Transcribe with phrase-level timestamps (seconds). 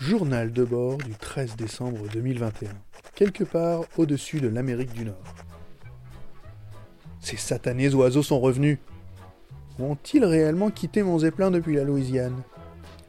[0.00, 2.70] Journal de bord du 13 décembre 2021.
[3.16, 5.34] Quelque part au-dessus de l'Amérique du Nord.
[7.20, 8.78] Ces satanés oiseaux sont revenus.
[9.80, 12.40] Ont-ils réellement quitté mon zeppelin depuis la Louisiane?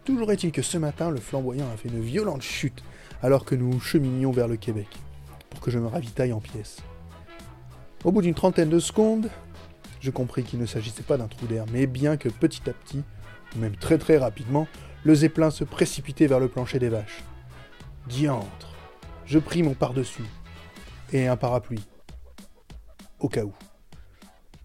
[0.04, 2.84] Toujours est-il que ce matin, le flamboyant a fait une violente chute
[3.22, 4.88] alors que nous cheminions vers le Québec,
[5.52, 6.78] pour que je me ravitaille en pièces.
[8.04, 9.30] Au bout d'une trentaine de secondes,
[10.02, 13.04] je compris qu'il ne s'agissait pas d'un trou d'air, mais bien que petit à petit,
[13.56, 14.68] même très très rapidement,
[15.04, 17.24] le zeppelin se précipitait vers le plancher des vaches.
[18.08, 18.76] Diantre
[19.26, 20.26] Je pris mon par-dessus
[21.14, 21.86] et un parapluie.
[23.20, 23.54] Au cas où.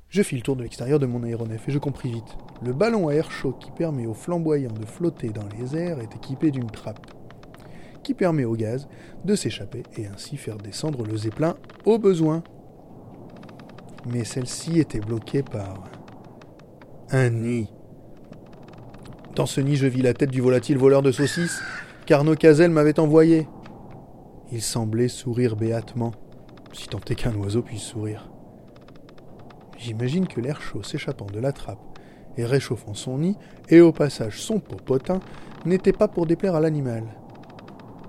[0.09, 2.37] Je fis le tour de l'extérieur de mon aéronef et je compris vite.
[2.63, 6.15] Le ballon à air chaud qui permet au flamboyant de flotter dans les airs est
[6.15, 7.11] équipé d'une trappe
[8.05, 8.87] qui permet au gaz
[9.25, 12.45] de s'échapper et ainsi faire descendre le zeppelin au besoin.
[14.07, 15.91] Mais celle-ci était bloquée par
[17.11, 17.74] un nid
[19.35, 21.61] dans ce nid, je vis la tête du volatile voleur de saucisses
[22.07, 23.49] qu'Arnaud Cazel m'avait envoyé.
[24.53, 26.13] Il semblait sourire béatement,
[26.73, 28.31] si tant est qu'un oiseau puisse sourire.
[29.77, 31.99] J'imagine que l'air chaud s'échappant de la trappe
[32.37, 33.37] et réchauffant son nid,
[33.69, 35.21] et au passage son popotin,
[35.65, 37.05] n'était pas pour déplaire à l'animal.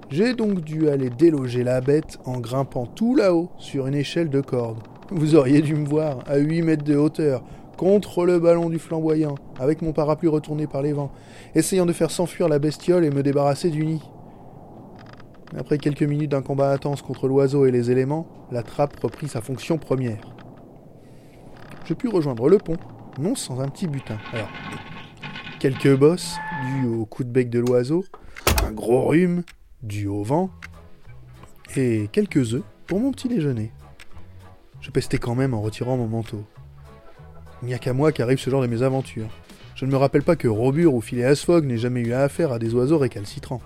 [0.10, 4.42] J'ai donc dû aller déloger la bête en grimpant tout là-haut sur une échelle de
[4.42, 4.80] corde.
[5.10, 7.44] Vous auriez dû me voir, à 8 mètres de hauteur,
[7.78, 11.12] contre le ballon du flamboyant, avec mon parapluie retourné par les vents,
[11.54, 14.02] essayant de faire s'enfuir la bestiole et me débarrasser du nid.
[15.58, 19.42] Après quelques minutes d'un combat intense contre l'oiseau et les éléments, la trappe reprit sa
[19.42, 20.36] fonction première.
[21.86, 22.78] Je pus rejoindre le pont,
[23.20, 24.17] non sans un petit butin.
[24.34, 24.50] Alors,
[25.60, 28.04] quelques bosses, dues au coup de bec de l'oiseau,
[28.66, 29.44] un gros rhume,
[29.84, 30.50] dû au vent,
[31.76, 33.72] et quelques œufs pour mon petit déjeuner.
[34.82, 36.44] Je pestais quand même en retirant mon manteau.
[37.66, 39.31] Il n'y a qu'à moi qu'arrive ce genre de mésaventures.
[39.73, 42.59] Je ne me rappelle pas que Robur ou Phileas Fogg n'ait jamais eu affaire à
[42.59, 43.63] des oiseaux récalcitrants.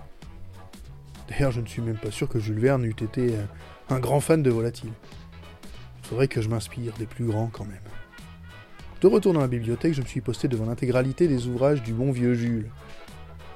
[1.28, 3.44] D'ailleurs, je ne suis même pas sûr que Jules Verne eût été euh,
[3.90, 4.94] un grand fan de volatiles.
[6.02, 7.82] Il faudrait que je m'inspire des plus grands quand même.
[9.02, 12.14] De retour dans la bibliothèque, je me suis posté devant l'intégralité des ouvrages du bon
[12.14, 12.72] vieux Jules.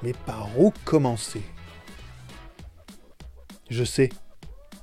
[0.02, 1.40] Mais par où commencer?
[3.70, 4.10] Je sais.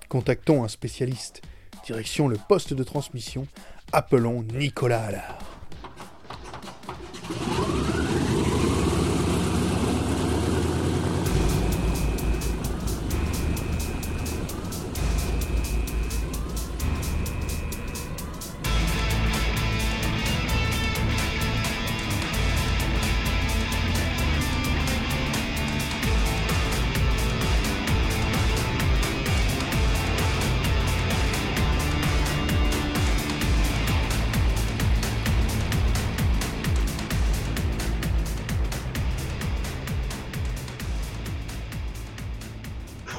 [0.09, 1.44] Contactons un spécialiste.
[1.85, 3.45] Direction le poste de transmission.
[3.94, 5.50] Appelons Nicolas Allard.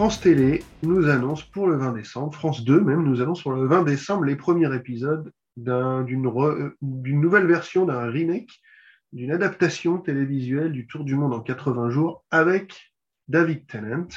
[0.03, 3.69] France Télé nous annonce pour le 20 décembre, France 2 même nous annonce pour le
[3.69, 6.23] 20 décembre les premiers épisodes d'une
[7.21, 8.51] nouvelle version d'un remake,
[9.13, 12.93] d'une adaptation télévisuelle du Tour du Monde en 80 jours avec
[13.29, 14.09] David Tennant.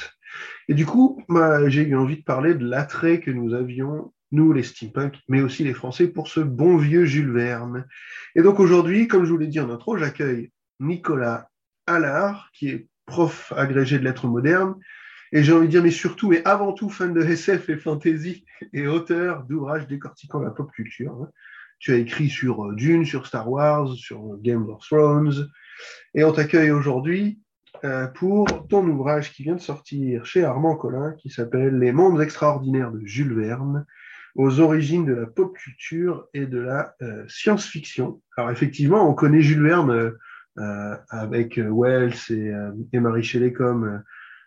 [0.66, 1.22] Et du coup,
[1.68, 5.62] j'ai eu envie de parler de l'attrait que nous avions, nous les steampunk, mais aussi
[5.62, 7.86] les Français, pour ce bon vieux Jules Verne.
[8.34, 11.48] Et donc aujourd'hui, comme je vous l'ai dit en intro, j'accueille Nicolas
[11.86, 14.74] Allard, qui est prof agrégé de lettres modernes,
[15.32, 18.44] et j'ai envie de dire, mais surtout et avant tout fan de SF et fantasy
[18.72, 21.12] et auteur d'ouvrages décortiquant la pop culture.
[21.20, 21.28] Hein.
[21.78, 25.48] Tu as écrit sur euh, Dune, sur Star Wars, sur Game of Thrones.
[26.14, 27.40] Et on t'accueille aujourd'hui
[27.84, 32.20] euh, pour ton ouvrage qui vient de sortir chez Armand Collin, qui s'appelle Les mondes
[32.20, 33.84] extraordinaires de Jules Verne,
[34.34, 38.22] aux origines de la pop culture et de la euh, science-fiction.
[38.36, 40.12] Alors effectivement, on connaît Jules Verne
[41.10, 44.02] avec Wells et, Marie Shelley comme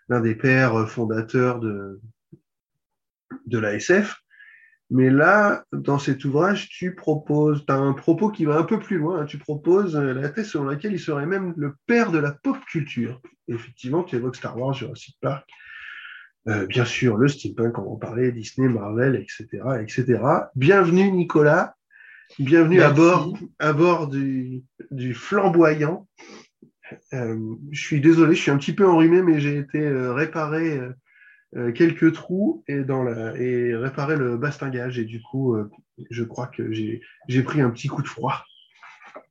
[0.09, 2.01] l'un des pères fondateurs de,
[3.45, 4.21] de l'ASF.
[4.91, 8.79] Mais là, dans cet ouvrage, tu proposes, tu as un propos qui va un peu
[8.79, 9.21] plus loin.
[9.21, 9.25] Hein.
[9.25, 13.21] tu proposes la thèse selon laquelle il serait même le père de la pop culture.
[13.47, 15.47] effectivement, tu évoques Star Wars, Jurassic Park,
[16.47, 19.47] euh, bien sûr, le steampunk, on en parlait, Disney, Marvel, etc.,
[19.81, 20.19] etc.
[20.55, 21.75] Bienvenue, Nicolas.
[22.39, 26.07] Bienvenue à bord, à bord du, du flamboyant.
[27.13, 30.79] Euh, je suis désolé, je suis un petit peu enrhumé, mais j'ai été euh, réparer
[31.55, 34.99] euh, quelques trous et, dans la, et réparer le bastingage.
[34.99, 35.55] Et du coup,
[36.09, 38.43] je crois que j'ai pris un petit coup de froid.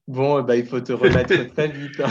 [0.06, 2.02] Bon, bah, il faut te remettre très vite.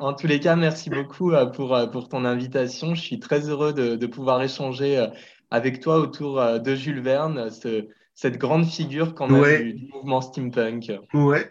[0.00, 2.94] en tous les cas, merci beaucoup pour, pour ton invitation.
[2.94, 5.06] Je suis très heureux de, de pouvoir échanger
[5.50, 10.92] avec toi autour de Jules Verne, ce, cette grande figure qu'on a du, mouvement steampunk.
[11.14, 11.50] Ouais.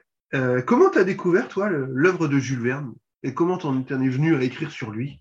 [0.67, 2.93] comment tu as découvert, toi, l'œuvre de Jules Verne?
[3.25, 5.19] Et comment t'en es venu à écrire sur lui?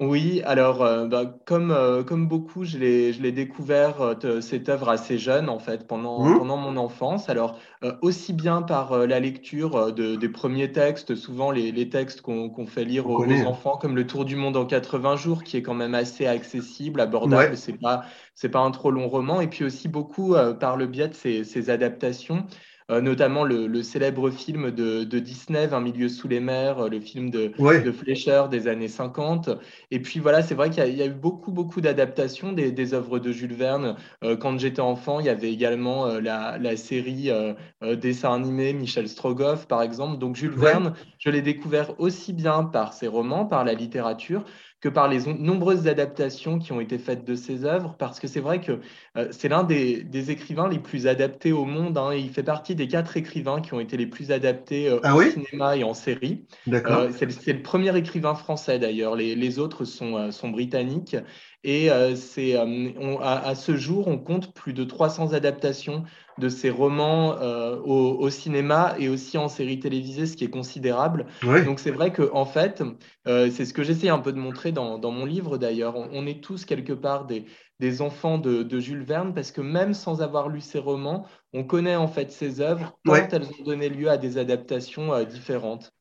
[0.00, 4.70] Oui, alors euh, bah, comme, euh, comme beaucoup, je l'ai, je l'ai découvert euh, cette
[4.70, 7.28] œuvre assez jeune en fait, pendant, pendant mon enfance.
[7.28, 12.22] Alors euh, aussi bien par la lecture de- des premiers textes, souvent les, les textes
[12.22, 13.46] qu'on qu'on fait lire aux, hein.
[13.46, 16.98] enfants, comme Le Tour du monde en 80 jours, qui est quand même assez accessible,
[17.24, 17.58] Ouais, abordable.
[17.58, 19.42] C'est pas, c'est pas un trop long roman.
[19.42, 22.46] Et puis aussi beaucoup par le biais de ces, ces adaptations.
[22.90, 26.88] Euh, notamment le, le célèbre film de, de Disney, 20 milieux sous les mers, euh,
[26.88, 27.52] le film de,
[27.84, 29.50] de Fleischer des années 50.
[29.90, 32.94] Et puis voilà, c'est vrai qu'il y, y a eu beaucoup, beaucoup d'adaptations des, des
[32.94, 33.96] œuvres de Jules Verne.
[34.24, 38.34] Euh, quand j'étais enfant, il y avait également euh, la, la série euh, euh, dessin
[38.34, 40.18] animé Michel Strogoff, par exemple.
[40.18, 40.72] Donc Jules ouais.
[40.72, 44.44] Verne, je l'ai découvert aussi bien par ses romans, par la littérature,
[44.80, 48.40] que par les nombreuses adaptations qui ont été faites de ses œuvres, parce que c'est
[48.40, 48.80] vrai que
[49.16, 51.98] euh, c'est l'un des, des écrivains les plus adaptés au monde.
[51.98, 55.00] hein, et il fait partie des quatre écrivains qui ont été les plus adaptés euh,
[55.02, 55.30] Ah au oui?
[55.32, 56.46] cinéma et en série.
[56.66, 57.08] Euh, D'accord.
[57.10, 59.16] c'est le, c'est le premier écrivain français d'ailleurs.
[59.16, 61.16] Les, les autres sont, euh, sont britanniques.
[61.62, 66.04] Et euh, c'est, euh, à ce jour, on compte plus de 300 adaptations
[66.40, 70.50] de ces romans euh, au, au cinéma et aussi en série télévisée, ce qui est
[70.50, 71.26] considérable.
[71.42, 71.64] Ouais.
[71.64, 72.82] Donc c'est vrai que en fait,
[73.28, 75.96] euh, c'est ce que j'essaie un peu de montrer dans, dans mon livre d'ailleurs.
[75.96, 77.44] On, on est tous quelque part des,
[77.78, 81.64] des enfants de, de Jules Verne parce que même sans avoir lu ses romans, on
[81.64, 83.28] connaît en fait ses œuvres Ouais.
[83.30, 85.92] elles ont donné lieu à des adaptations euh, différentes.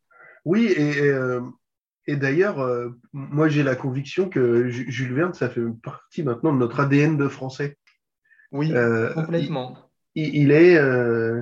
[0.46, 1.14] Oui, et, et,
[2.08, 2.66] et d'ailleurs,
[3.14, 7.18] moi j'ai la conviction que Ju- Jules Verne, ça fait partie maintenant de notre ADN
[7.18, 7.78] de français.
[8.52, 9.78] Oui, il, complètement.
[10.78, 11.42] Euh,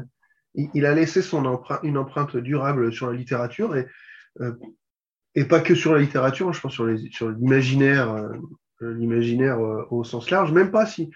[0.56, 3.88] il, a laissé son empreinte, une empreinte durable sur la littérature et,
[4.42, 4.54] euh,
[5.36, 10.52] et pas que sur la littérature, je pense sur l'imaginaire, euh, l'imaginaire au sens large,
[10.52, 11.12] même pas si,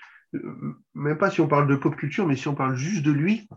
[0.93, 3.47] même pas si on parle de pop culture, mais si on parle juste de lui,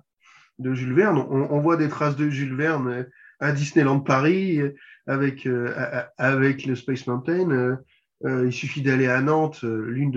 [0.59, 1.19] de Jules Verne.
[1.19, 3.06] On, voit des traces de Jules Verne
[3.41, 4.61] à Disneyland Paris
[5.06, 7.79] avec, le Space Mountain.
[8.25, 10.12] Il suffit d'aller à Nantes, l'une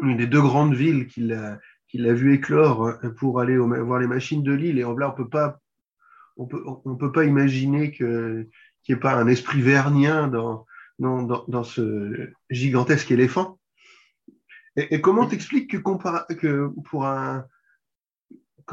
[0.00, 1.58] l'une des deux grandes villes qu'il a,
[1.92, 4.78] qu'il a vu éclore euh, pour aller voir les machines de Lille.
[4.78, 5.60] Et là, on peut pas,
[6.36, 8.48] on peut, pas imaginer qu'il
[8.88, 10.66] n'y ait pas un esprit vernien dans,
[11.64, 13.58] ce gigantesque éléphant.
[14.76, 16.72] Et, comment t'expliques que, que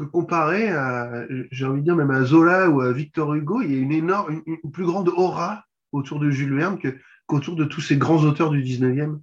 [0.04, 3.92] comparé à, j'ai envie même à Zola ou à Victor Hugo, il y a une
[3.92, 8.50] énorme, une, plus grande aura autour de Jules Verne qu'autour de tous ces grands auteurs
[8.50, 9.20] du 19e.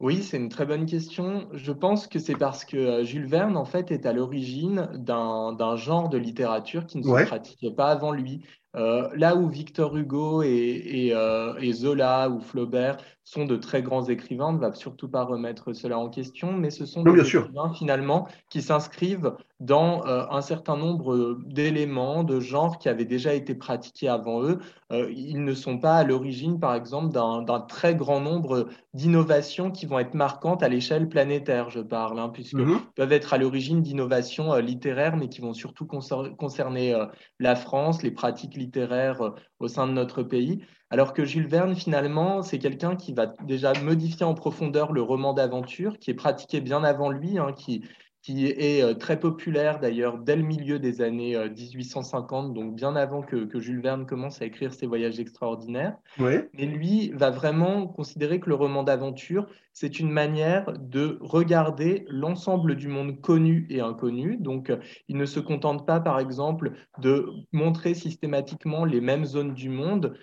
[0.00, 1.48] Oui, c'est une très bonne question.
[1.52, 5.52] Je pense que c'est parce que euh, Jules Verne, en fait, est à l'origine d'un
[5.52, 8.46] d'un genre de littérature qui ne se Ouais, pratiquait pas avant lui.
[8.76, 13.82] Euh, là où Victor Hugo et, et, euh, et Zola ou Flaubert sont de très
[13.82, 17.24] grands écrivains, on ne va surtout pas remettre cela en question, mais ce sont des
[17.24, 17.42] sûr.
[17.42, 23.34] écrivains finalement qui s'inscrivent dans euh, un certain nombre d'éléments, de genres qui avaient déjà
[23.34, 24.58] été pratiqués avant eux.
[24.90, 30.00] Ils ne sont pas à l'origine, par exemple, d'un très grand nombre d'innovations qui vont
[30.00, 32.80] être marquantes à l'échelle planétaire, je parle, hein, puisque Mhm.
[32.96, 36.96] peuvent être à l'origine d'innovations littéraires, mais qui vont surtout concer- concerner
[37.38, 40.64] la France, les pratiques littéraires euh, au sein de notre pays.
[40.90, 45.32] Alors que Jules Verne, finalement, c'est quelqu'un qui va déjà modifier en profondeur le roman
[45.34, 47.84] d'aventure, qui est pratiqué bien avant lui, hein, qui,
[48.22, 52.94] qui est euh, très populaire d'ailleurs dès le milieu des années euh, 1850, donc bien
[52.94, 55.96] avant que, que Jules Verne commence à écrire ses voyages extraordinaires.
[56.18, 62.04] Ouais, Mais lui va vraiment considérer que le roman d'aventure, c'est une manière de regarder
[62.08, 64.36] l'ensemble du monde connu et inconnu.
[64.38, 64.76] Donc, euh,
[65.08, 70.14] il ne se contente pas, par exemple, de montrer systématiquement les mêmes zones du monde.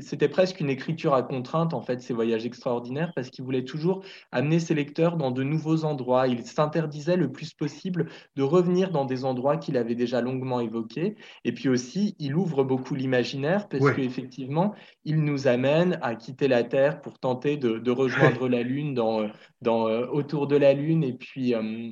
[0.00, 4.02] C'était presque une écriture à contrainte, en fait, ces voyages extraordinaires, parce qu'il voulait toujours
[4.32, 6.26] amener ses lecteurs dans de nouveaux endroits.
[6.26, 11.16] Il s'interdisait le plus possible de revenir dans des endroits qu'il avait déjà longuement évoqués.
[11.44, 14.74] Et puis aussi, il ouvre beaucoup l'imaginaire, parce ouais, qu'effectivement,
[15.04, 19.22] il nous amène à quitter la Terre pour tenter de, de rejoindre la Lune dans,
[19.22, 19.28] euh,
[19.62, 21.04] dans, euh, autour de la Lune.
[21.04, 21.90] Et puis, euh,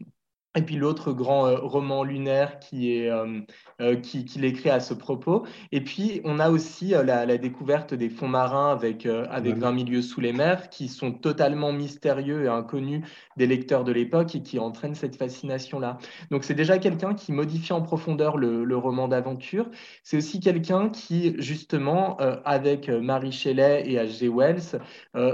[0.56, 3.40] et puis l'autre grand euh, roman lunaire qui est euh,
[3.80, 5.44] euh, qui, qu'il écrit à ce propos.
[5.72, 9.70] Et puis on a aussi la, la découverte des fonds marins avec avec voilà.
[9.70, 13.02] 20 milieux sous les mers qui sont totalement mystérieux et inconnus
[13.36, 15.98] des lecteurs de l'époque et qui entraînent cette fascination-là.
[16.30, 19.66] Donc c'est déjà quelqu'un qui modifie en profondeur le, le roman d'aventure.
[20.04, 24.28] C'est aussi quelqu'un qui justement avec Marie Shelley et H.G.
[24.28, 24.80] Wells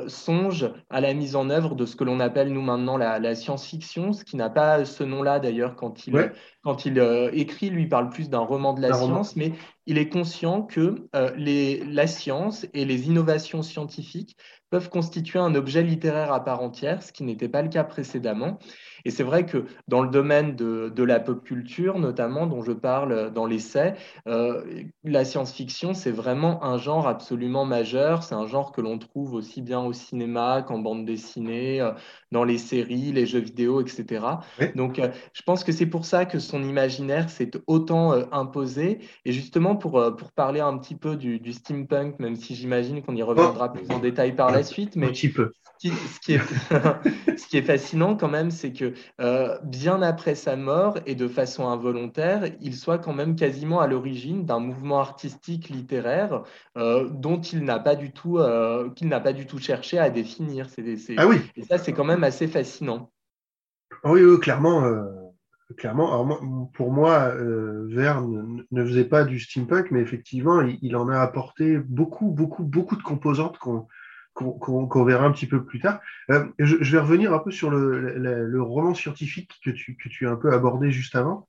[0.09, 3.35] songe à la mise en œuvre de ce que l'on appelle nous maintenant la, la
[3.35, 7.69] science-fiction, ce qui n'a pas ce nom-là d'ailleurs quand il, Ouais, quand il euh, écrit,
[7.71, 9.23] lui il parle plus d'un roman de la un roman.
[9.23, 9.53] science, mais
[9.87, 14.37] il est conscient que euh, les, la science et les innovations scientifiques
[14.71, 18.59] peuvent constituer un objet littéraire à part entière, ce qui n'était pas le cas précédemment.
[19.05, 23.33] Et c'est vrai que dans le domaine de, la pop culture, notamment, dont je parle
[23.33, 23.95] dans l'essai,
[24.27, 24.63] euh,
[25.05, 28.23] la science-fiction, c'est vraiment un genre absolument majeur.
[28.23, 31.93] C'est un genre que l'on trouve aussi bien au cinéma qu'en bande dessinée, euh,
[32.33, 34.25] dans les séries, les jeux vidéo, etc.
[34.75, 39.01] Donc, euh, je pense que c'est pour ça que son imaginaire s'est autant imposé.
[39.25, 43.23] Et justement, pour, pour parler un petit peu du, steampunk, même si j'imagine qu'on y
[43.23, 45.53] reviendra plus en détail par la suite, mais un petit peu.
[45.83, 45.89] Ce
[46.21, 46.39] qui, est,
[47.39, 48.90] ce qui est fascinant quand même, c'est que
[49.21, 53.87] euh, bien après sa mort et de façon involontaire, il soit quand même quasiment à
[53.87, 56.43] l'origine d'un mouvement artistique littéraire
[56.77, 60.11] euh, dont il n'a pas du tout, euh, qu'il n'a pas du tout cherché à
[60.11, 60.67] définir.
[61.17, 61.41] ah oui.
[61.57, 63.11] Et ça, c'est quand même assez fascinant.
[64.05, 64.85] Oui, clairement.
[65.77, 66.69] clairement.
[66.73, 67.35] pour moi,
[67.89, 72.65] Verne ne faisait pas du steampunk, mais effectivement, il, il, en a apporté beaucoup, beaucoup,
[72.65, 73.87] beaucoup de composantes qu'on
[74.35, 76.01] qu'on verra un petit peu plus tard.
[76.31, 80.31] Euh, je, vais revenir un peu sur le, roman scientifique que tu, que tu, as
[80.31, 81.49] un peu abordé juste avant.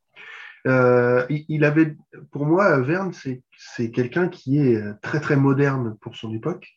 [0.67, 1.95] Euh, il, avait,
[2.31, 6.69] pour moi, Verne, c'est quelqu'un qui est très très moderne pour son époque,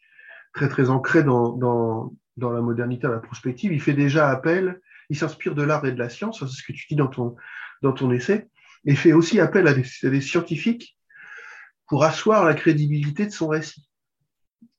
[0.54, 3.72] très très ancré dans, dans, dans la modernité, la prospective.
[3.72, 4.80] Il fait déjà appel,
[5.10, 7.36] il s'inspire de l'art et de la science, c'est ce que tu dis dans ton,
[7.82, 8.48] dans ton essai,
[8.84, 10.96] et fait aussi appel à des, à des scientifiques
[11.86, 13.88] pour asseoir la crédibilité de son récit.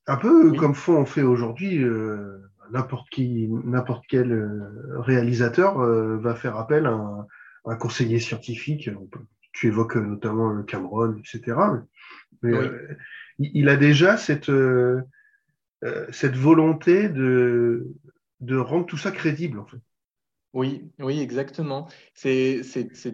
[0.07, 2.37] Un peu comme font, on fait aujourd'hui, euh,
[2.71, 7.27] n'importe qui, n'importe quel euh, réalisateur euh, va faire appel à
[7.65, 8.89] un, conseiller scientifique.
[9.51, 11.57] Tu évoques notamment Cameron, etc.
[12.43, 12.53] Mais,
[13.39, 14.51] il a déjà cette,
[16.11, 17.87] cette volonté de,
[18.41, 19.81] de rendre tout ça crédible, en fait.
[20.55, 21.89] Oui, oui, exactement.
[22.13, 22.61] C'est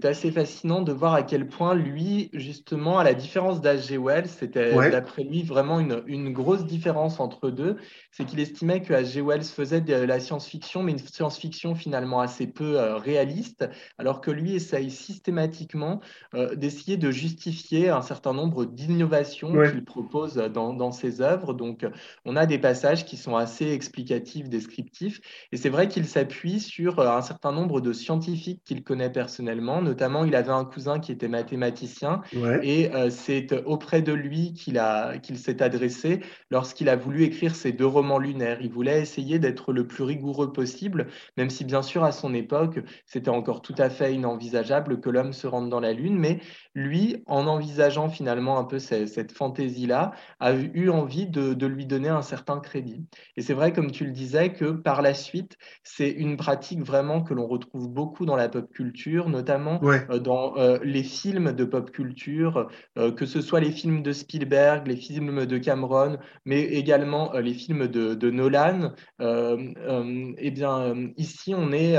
[0.03, 3.97] assez fascinant de voir à quel point lui, justement, à la différence d'H.G.
[3.97, 7.77] Wells, c'était d'après lui vraiment une, une, grosse différence entre deux.
[8.11, 9.21] C'est qu'il estimait que H.G.
[9.21, 13.67] Wells faisait de la science-fiction, mais une science-fiction finalement assez peu euh, réaliste,
[13.97, 15.99] alors que lui essaye systématiquement
[16.35, 21.55] euh, d'essayer de justifier un certain nombre d'innovations qu'il propose dans, dans, ses œuvres.
[21.55, 21.87] Donc,
[22.23, 25.21] on a des passages qui sont assez explicatifs, descriptifs,
[25.51, 29.81] et c'est vrai qu'il s'appuie sur euh, un certain nombre de scientifiques qu'il connaît personnellement.
[29.81, 32.21] Notamment, il avait un cousin qui était mathématicien
[32.61, 34.81] et euh, c'est auprès de lui qu'il
[35.23, 38.59] qu'il s'est adressé lorsqu'il a voulu écrire ses deux romans lunaires.
[38.61, 41.07] Il voulait essayer d'être le plus rigoureux possible,
[41.37, 45.33] même si bien sûr à son époque, c'était encore tout à fait inenvisageable que l'homme
[45.33, 46.17] se rende dans la Lune.
[46.17, 46.39] Mais
[46.75, 52.09] lui, en envisageant finalement un peu cette, fantaisie-là, a eu envie de, de lui donner
[52.09, 53.05] un certain crédit.
[53.37, 57.10] Et c'est vrai, comme tu le disais, que par la suite, c'est une pratique vraiment
[57.19, 61.65] que l'on retrouve beaucoup dans la pop culture, notamment euh, dans euh, les films de
[61.65, 66.61] pop culture, euh, que ce soit les films de Spielberg, les films de Cameron, mais
[66.61, 68.93] également les films de, de Nolan.
[69.19, 71.97] eh bien, ici, on est,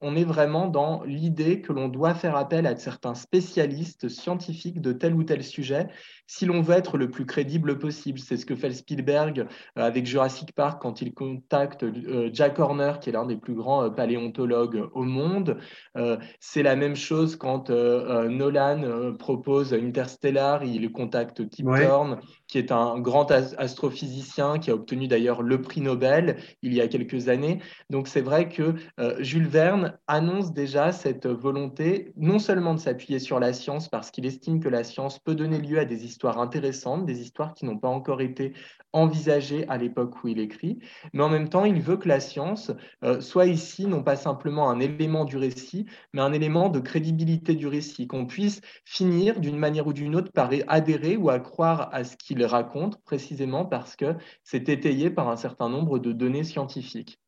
[0.00, 4.92] on est vraiment dans l'idée que l'on doit faire appel à certains spécialistes scientifiques de
[4.92, 5.88] tel ou tel sujet
[6.26, 8.18] si l'on veut être le plus crédible possible.
[8.18, 9.46] C'est ce que fait Spielberg
[9.76, 11.84] avec Jurassic Park quand il contacte
[12.32, 15.58] Jack Horner, qui est l'un des plus grands paléontologues au monde.
[15.96, 22.20] Euh, c'est la même chose quand euh, euh, Nolan propose Interstellar, il contacte Kip Thorne,
[22.54, 26.86] qui est un grand astrophysicien qui a obtenu d'ailleurs le prix Nobel il y a
[26.86, 27.58] quelques années.
[27.90, 28.74] Donc c'est vrai que
[29.18, 34.24] Jules Verne annonce déjà cette volonté non seulement de s'appuyer sur la science parce qu'il
[34.24, 37.78] estime que la science peut donner lieu à des histoires intéressantes, des histoires qui n'ont
[37.78, 38.52] pas encore été
[38.92, 40.78] envisagées à l'époque où il écrit,
[41.12, 42.70] mais en même temps il veut que la science
[43.18, 47.66] soit ici non pas simplement un élément du récit, mais un élément de crédibilité du
[47.66, 52.16] récit, qu'on puisse finir d'une manière ou d'une autre par adhérer ou à à ce
[52.16, 57.20] qu'il raconte, précisément parce que c'est étayé par un certain nombre de données scientifiques.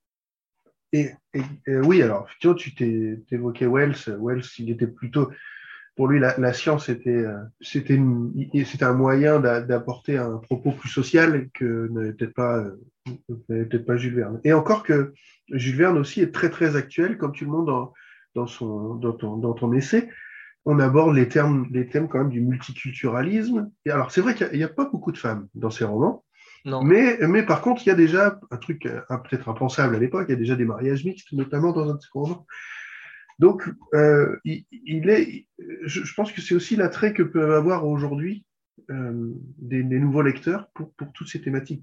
[0.92, 1.10] Et,
[1.66, 3.96] oui, alors, tu évoqué Wells.
[4.18, 5.30] Wells, il était plutôt
[5.96, 11.88] pour lui, la, science était, euh, c'était, un moyen d'apporter un propos plus social que
[11.90, 14.38] n'avait peut-être pas, euh, peut pas Jules Verne.
[14.44, 15.14] Et encore que
[15.50, 17.94] Jules Verne aussi est très très actuel, comme tu le montres dans,
[18.34, 20.10] dans, son, dans, ton, dans ton essai.
[20.66, 23.70] On aborde les, termes, les thèmes quand même du multiculturalisme.
[23.84, 26.24] Et alors, c'est vrai qu'il n'y a, pas beaucoup de femmes dans ces romans.
[26.64, 26.82] Non.
[26.82, 30.26] Mais, mais par contre, il y a déjà un truc euh, peut-être impensable à l'époque,
[30.28, 32.44] il y a déjà des mariages mixtes, notamment dans un de ces romans.
[33.38, 35.46] Donc, euh, il, est,
[35.84, 38.44] je, pense que c'est aussi l'attrait que peuvent avoir aujourd'hui
[38.90, 41.82] euh, des, nouveaux lecteurs pour, toutes ces thématiques.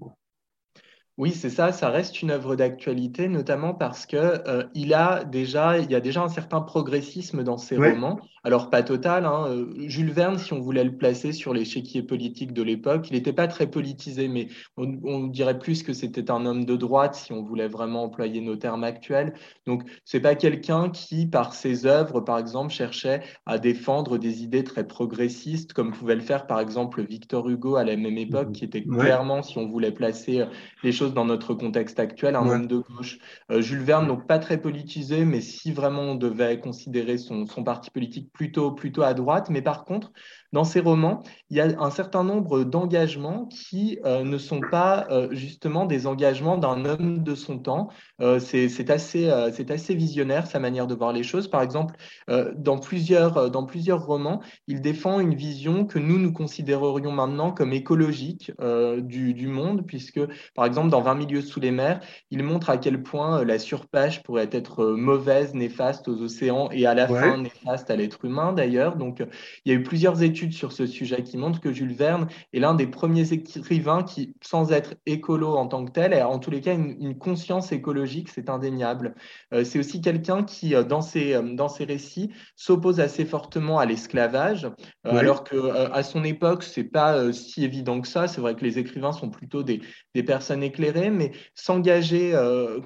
[1.16, 5.78] Oui, c'est ça, ça reste une œuvre d'actualité, notamment parce que euh, il a déjà,
[5.78, 8.18] il y a déjà un certain progressisme dans ses romans.
[8.42, 12.52] Alors pas total, hein, euh, Jules Verne, si on voulait le placer sur l'échiquier politique
[12.52, 16.66] de l'époque, il n'était pas très politisé, mais on, dirait plus que c'était un homme
[16.66, 19.32] de droite si on voulait vraiment employer nos termes actuels.
[19.66, 24.64] Donc c'est pas quelqu'un qui, par ses œuvres, par exemple, cherchait à défendre des idées
[24.64, 28.64] très progressistes, comme pouvait le faire par exemple Victor Hugo à la même époque, qui
[28.64, 30.46] était clairement, si on voulait placer euh,
[30.82, 33.18] les choses dans notre contexte actuel, un homme de gauche.
[33.50, 37.64] Euh, Jules Verne, donc pas très politisé, mais si vraiment on devait considérer son, son
[37.64, 39.50] parti politique plutôt, plutôt à droite.
[39.50, 40.12] Mais par contre,
[40.54, 45.04] dans ces romans, il y a un certain nombre d'engagements qui euh, ne sont pas
[45.10, 47.88] euh, justement des engagements d'un homme de son temps.
[48.20, 51.48] Euh, c'est assez, assez visionnaire sa manière de voir les choses.
[51.48, 51.96] Par exemple,
[52.28, 57.72] dans, plusieurs, dans plusieurs romans, il défend une vision que nous, nous considérerions maintenant comme
[57.72, 58.52] écologique
[58.98, 60.20] du, du, monde, puisque,
[60.54, 64.22] par exemple, dans 20 milieux sous les mers, il montre à quel point la surpêche
[64.22, 68.96] pourrait être mauvaise, néfaste aux océans et à la fin néfaste à l'être humain d'ailleurs.
[68.96, 69.24] Donc,
[69.64, 72.60] il y a eu plusieurs études sur ce sujet qui montre que Jules Verne est
[72.60, 76.50] l'un des premiers écrivains qui, sans être écolo en tant que tel, a en tous
[76.50, 79.14] les cas une, conscience écologique, c'est indéniable.
[79.52, 83.78] Euh, c'est aussi quelqu'un qui, euh, dans ses, euh, dans ses récits, s'oppose assez fortement
[83.78, 84.68] à l'esclavage,
[85.04, 88.26] alors que à son époque, c'est pas si évident que ça.
[88.26, 89.80] C'est vrai que les écrivains sont plutôt des,
[90.14, 92.32] des personnes éclairées, mais s'engager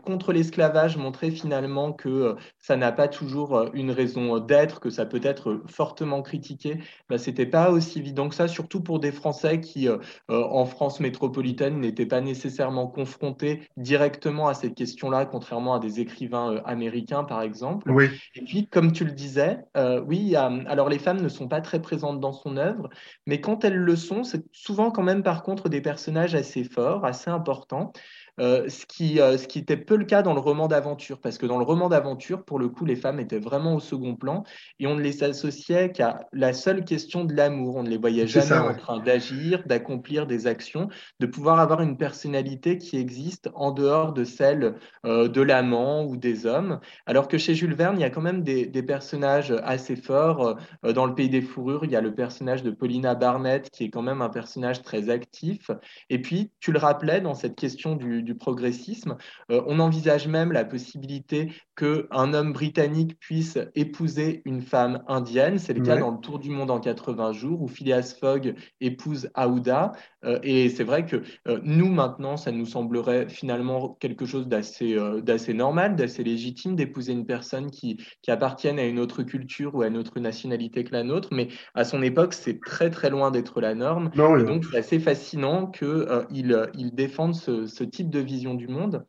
[0.04, 5.20] contre l'esclavage, montrer finalement que ça n'a pas toujours une raison d'être, que ça peut
[5.22, 9.88] être fortement critiqué, bah, c'était pas aussi évident que ça, surtout pour des Français qui,
[9.88, 9.98] euh,
[10.30, 16.00] euh, en France métropolitaine, n'étaient pas nécessairement confrontés directement à cette question-là, contrairement à des
[16.00, 17.90] écrivains euh, américains, par exemple.
[17.90, 18.06] Oui.
[18.34, 19.58] Et puis, comme tu le disais,
[20.06, 22.88] oui, alors les femmes ne sont pas très présentes dans son œuvre,
[23.26, 27.04] mais quand elles le sont, c'est souvent quand même, par contre, des personnages assez forts,
[27.04, 27.92] assez importants.
[28.40, 31.38] Euh, ce, qui, euh, ce qui était peu le cas dans le roman d'aventure, parce
[31.38, 34.44] que dans le roman d'aventure, pour le coup, les femmes étaient vraiment au second plan
[34.78, 37.76] et on ne les associait qu'à la seule question de l'amour.
[37.76, 40.88] On ne les voyait jamais en train d'agir, d'accomplir des actions,
[41.20, 46.16] de pouvoir avoir une personnalité qui existe en dehors de celle euh, de l'amant ou
[46.16, 46.80] des hommes.
[47.06, 50.56] Alors que chez Jules Verne, il y a quand même des, des personnages assez forts.
[50.82, 53.90] dans Le Pays des Fourrures, il y a le personnage de Paulina Barnett, qui est
[53.90, 55.70] quand même un personnage très actif.
[56.10, 59.16] Et puis, tu le rappelais dans cette question du, du progressisme.
[59.50, 65.58] Euh, on envisage même la possibilité qu'un homme britannique puisse épouser une femme indienne.
[65.58, 69.30] C'est le cas dans le Tour du monde en 80 jours, où Phileas Fogg épouse
[69.34, 69.92] Aouda.
[70.26, 75.54] Euh, et c'est vrai que euh, nous, maintenant, ça nous semblerait finalement quelque chose d'assez
[75.54, 79.86] normal, d'assez légitime d'épouser une personne qui, qui appartienne à une autre culture ou à
[79.86, 81.30] une autre nationalité que la nôtre.
[81.32, 84.10] Mais à son époque, c'est très, très loin d'être la norme.
[84.14, 89.04] et donc, c'est assez fascinant qu'il il défende ce, ce type de vision du monde.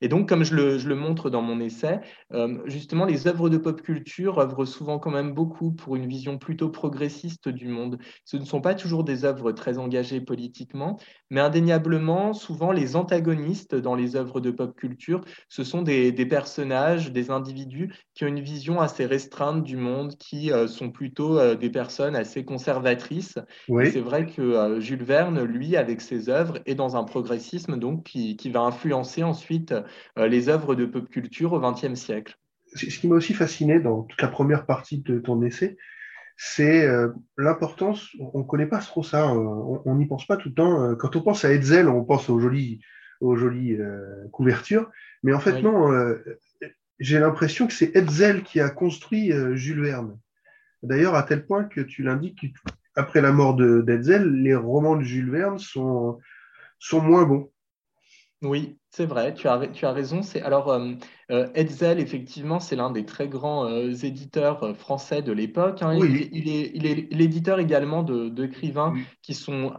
[0.00, 2.00] Et donc, comme je le, montre dans mon essai,
[2.32, 6.38] euh, justement, les œuvres de pop culture œuvrent souvent quand même beaucoup pour une vision
[6.38, 7.98] plutôt progressiste du monde.
[8.24, 10.98] Ce ne sont pas toujours des œuvres très engagées politiquement,
[11.30, 17.12] mais indéniablement, souvent, les antagonistes dans les œuvres de pop culture, ce sont des, personnages,
[17.12, 21.54] des individus qui ont une vision assez restreinte du monde, qui euh, sont plutôt euh,
[21.54, 23.38] des personnes assez conservatrices.
[23.68, 28.36] C'est vrai que Jules Verne, lui, avec ses œuvres, est dans un progressisme donc qui,
[28.36, 29.82] qui va influencer ensuite euh,
[30.16, 32.36] les œuvres de pop culture au XXe siècle.
[32.74, 35.76] Ce qui m'a aussi fasciné dans toute la première partie de ton essai,
[36.36, 39.34] c'est euh, l'importance, on ne connaît pas trop ça, hein.
[39.36, 40.82] on n'y pense pas tout le temps.
[40.82, 42.80] Euh, quand on pense à Hetzel, on pense aux jolies,
[43.20, 43.76] aux jolies
[44.32, 44.90] couvertures,
[45.22, 45.90] mais en fait non,
[46.98, 50.18] j'ai l'impression que c'est Hetzel qui a construit Jules Verne.
[50.82, 52.46] D'ailleurs, à tel point que tu l'indiques,
[52.96, 56.18] après la mort d'Hetzel, les romans de Jules Verne sont,
[56.78, 57.52] sont moins bons.
[58.42, 60.22] Oui, c'est vrai, tu as, tu as raison.
[60.22, 60.92] C'est, alors, euh,
[61.30, 65.82] euh, Hetzel, effectivement, c'est l'un des très grands euh, éditeurs français de l'époque.
[65.82, 65.94] Hein.
[65.94, 69.74] Il, il, est, il, est, l'éditeur également de, d'écrivains qui sont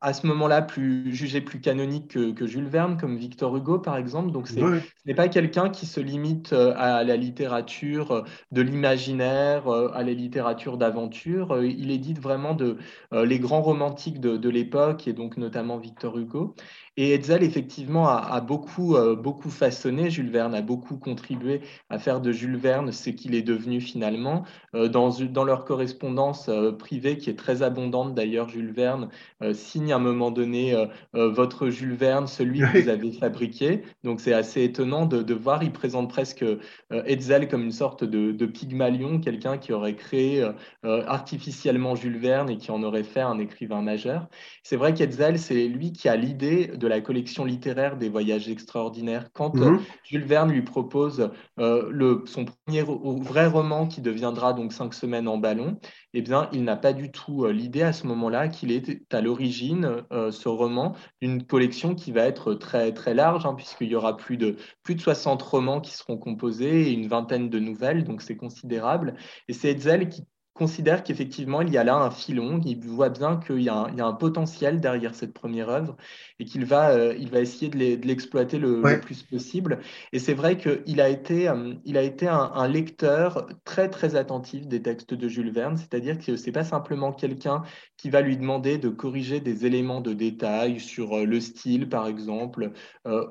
[0.00, 4.30] à ce moment-là plus jugé plus canonique que, Jules Verne, comme Victor Hugo par exemple.
[4.30, 9.68] Donc ce n'est pas quelqu'un qui se limite euh, à la littérature euh, de l'imaginaire,
[9.68, 11.62] euh, à la littérature d'aventure.
[11.62, 12.76] Il édite vraiment de,
[13.12, 16.54] les grands romantiques de, l'époque et donc notamment Victor Hugo.
[16.96, 22.32] Et Hetzel, effectivement, a, beaucoup, beaucoup façonné Jules Verne, a beaucoup contribué à faire de
[22.32, 24.44] Jules Verne ce qu'il est devenu finalement.
[24.72, 29.08] Dans, dans leur correspondance privée, qui est très abondante d'ailleurs, Jules Verne
[29.52, 33.82] signe à un moment donné euh, euh, votre Jules Verne, celui que vous avez fabriqué.
[34.04, 35.62] Donc c'est assez étonnant de, voir.
[35.62, 36.44] Il présente presque
[36.90, 40.48] Hetzel comme une sorte de, de Pygmalion, quelqu'un qui aurait créé
[40.82, 44.28] artificiellement Jules Verne et qui en aurait fait un écrivain majeur.
[44.62, 49.28] C'est vrai qu'Hetzel, c'est lui qui a l'idée de la collection littéraire des voyages extraordinaires.
[49.32, 49.80] Quand mhm.
[50.04, 55.38] Jules Verne lui propose le, son premier vrai roman qui deviendra donc cinq semaines en
[55.38, 55.78] ballon,
[56.18, 59.20] eh bien, il n'a pas du tout euh, l'idée à ce moment-là qu'il est à
[59.20, 63.94] l'origine, euh, ce roman, d'une collection qui va être très, très large, hein, puisqu'il y
[63.94, 68.04] aura plus de, plus de 60 romans qui seront composés et une vingtaine de nouvelles,
[68.04, 69.16] donc c'est considérable.
[69.48, 70.22] Et c'est Hetzel qui
[70.56, 74.12] considère qu'effectivement, il y a là un filon, il voit bien qu'il y, a un
[74.14, 75.96] potentiel derrière cette première œuvre
[76.40, 79.80] et qu'il va, euh, il va essayer de l'exploiter le, plus possible.
[80.12, 84.66] Et c'est vrai qu'il a été, euh, il a été un, lecteur très, très attentif
[84.66, 87.62] des textes de Jules Verne, c'est-à-dire que ce n'est pas simplement quelqu'un
[87.96, 92.08] qui va lui demander de corriger des éléments de détail sur euh, le style, par
[92.08, 92.72] exemple,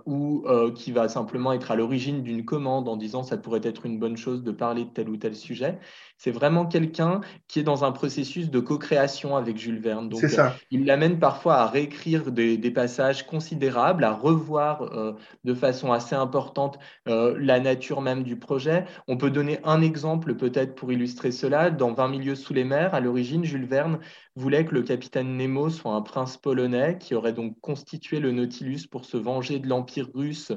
[0.06, 4.00] ou qui va simplement être à l'origine d'une commande en disant ça pourrait être une
[4.00, 5.80] bonne chose de parler de tel ou tel sujet.
[6.18, 10.10] C'est vraiment quelqu'un qui est dans un processus de co-création avec Jules Verne.
[10.10, 10.48] Donc, ça.
[10.48, 16.16] Euh, il l'amène parfois à réécrire des, passages considérables, à revoir euh, de façon assez
[16.16, 18.86] importante euh, la nature même du projet.
[19.08, 21.70] On peut donner un exemple peut-être pour illustrer cela.
[21.70, 24.00] Dans 20 milieux sous les mers, à l'origine, Jules Verne
[24.36, 28.88] voulait que le capitaine Nemo soit un prince polonais qui aurait donc constitué le Nautilus
[28.90, 30.52] pour se venger de l'Empire russe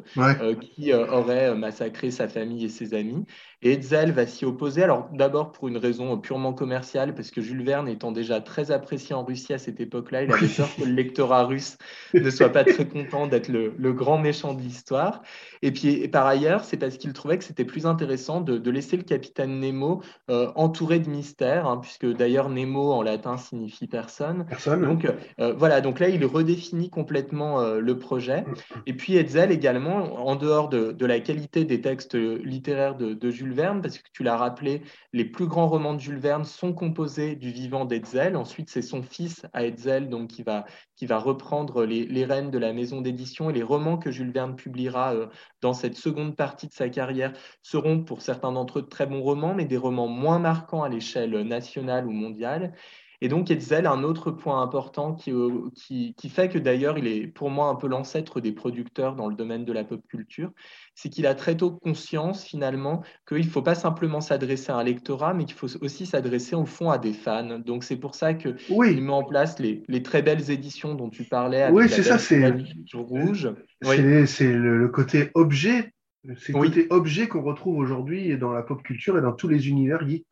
[0.61, 3.25] qui aurait massacré sa famille et ses amis.
[3.63, 4.83] Et Hetzel va s'y opposer.
[4.83, 9.15] Alors d'abord pour une raison purement commerciale, parce que Jules Verne étant déjà très apprécié
[9.15, 11.77] en Russie à cette époque-là, il avait peur que le lectorat russe
[12.15, 15.23] ne soit pas très content d'être le, grand méchant de l'histoire.
[15.63, 19.03] Et puis par ailleurs, c'est parce qu'il trouvait que c'était plus intéressant de, laisser le
[19.03, 24.47] capitaine Nemo euh, entouré de mystères, hein, puisque d'ailleurs Nemo en latin signifie personne.
[24.49, 24.83] Personne.
[24.83, 25.07] Donc
[25.41, 28.45] euh, voilà, donc là il redéfinit complètement euh, le projet.
[28.87, 33.55] Et puis Hetzel également, en dehors de, la qualité des textes littéraires de, de Jules
[33.55, 37.35] Verne, parce que tu l'as rappelé, les plus grands romans de Jules Verne sont composés
[37.35, 38.37] du vivant d'Hetzel.
[38.37, 42.59] Ensuite, c'est son fils à Hetzel donc, qui, va, qui va reprendre les, rênes de
[42.59, 43.51] la maison d'édition.
[43.51, 45.27] Et les romans que Jules Verne publiera euh,
[45.61, 49.23] dans cette seconde partie de sa carrière seront pour certains d'entre eux de très bons
[49.23, 52.75] romans, mais des romans moins marquants à l'échelle nationale ou mondiale.
[53.21, 57.27] Et donc, Hetzel, un autre point important euh, qui, qui, fait que d'ailleurs, il est
[57.27, 60.53] pour moi un peu l'ancêtre des producteurs dans le domaine de la pop culture,
[60.95, 64.85] c'est qu'il a très tôt conscience finalement qu'il ne faut pas simplement s'adresser à un
[64.85, 67.59] lectorat, mais qu'il faut aussi s'adresser au fond à des fans.
[67.59, 71.11] Donc, c'est pour ça qu'il il met en place les, les, très belles éditions dont
[71.11, 71.63] tu parlais.
[71.63, 72.55] Avec oui, c'est ça, c'est
[72.95, 73.51] rouge.
[73.83, 75.93] C'est le, côté objet.
[76.37, 79.69] C'est le côté objet qu'on retrouve aujourd'hui dans la pop culture et dans tous les
[79.69, 80.27] univers geeks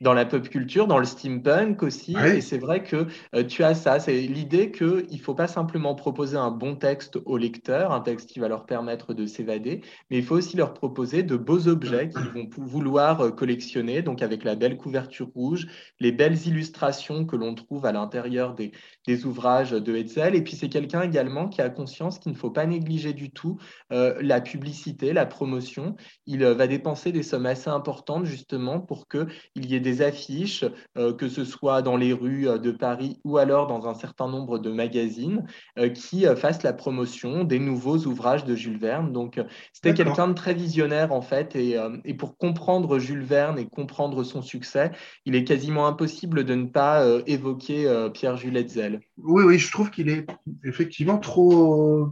[0.00, 2.16] dans la pop culture, dans le steampunk aussi.
[2.16, 4.00] Et c'est vrai que euh, tu as ça.
[4.00, 8.30] C'est l'idée qu'il ne faut pas simplement proposer un bon texte au lecteur, un texte
[8.30, 12.08] qui va leur permettre de s'évader, mais il faut aussi leur proposer de beaux objets
[12.08, 15.66] qu'ils vont vouloir euh, collectionner, donc avec la belle couverture rouge,
[15.98, 18.72] les belles illustrations que l'on trouve à l'intérieur des,
[19.06, 20.34] des, ouvrages de Hetzel.
[20.34, 23.58] Et puis c'est quelqu'un également qui a conscience qu'il ne faut pas négliger du tout
[23.92, 25.96] euh, la publicité, la promotion.
[26.26, 30.64] Il va dépenser des sommes assez importantes justement pour qu'il y ait des affiches,
[30.96, 34.28] euh, que ce soit dans les rues euh, de Paris ou alors dans un certain
[34.28, 35.44] nombre de magazines,
[35.78, 39.12] euh, qui fassent la promotion des nouveaux ouvrages de Jules Verne.
[39.12, 39.40] Donc,
[39.72, 44.22] c'était quelqu'un de très visionnaire, en fait, et, et, pour comprendre Jules Verne et comprendre
[44.24, 44.92] son succès,
[45.26, 49.00] il est quasiment impossible de ne pas évoquer Pierre-Jules Hetzel.
[49.18, 50.26] Oui, oui, je trouve qu'il est
[50.64, 52.08] effectivement trop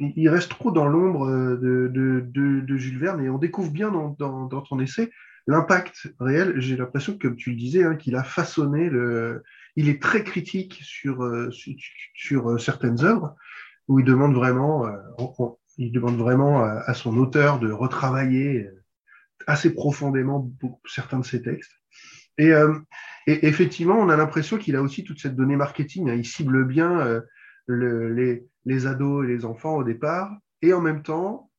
[0.00, 4.16] il reste trop dans l'ombre de, de, de, Jules Verne et on découvre bien dans,
[4.18, 5.10] dans, dans ton essai
[5.46, 9.42] L'impact réel, j'ai l'impression que, comme tu le disais, hein, qu'il a façonné le.
[9.76, 11.50] Il est très critique sur, euh,
[12.14, 13.34] sur, euh, certaines œuvres
[13.88, 14.92] où il demande vraiment, euh,
[15.76, 18.70] il demande vraiment à, son auteur de retravailler
[19.46, 20.50] assez profondément
[20.86, 21.72] certains de ses textes.
[22.38, 22.52] Et,
[23.26, 26.08] effectivement, on a l'impression qu'il a aussi toute cette donnée marketing.
[26.08, 26.14] Hein.
[26.14, 27.20] il cible bien
[27.66, 31.50] le, les, les ados et les enfants au départ, et en même temps,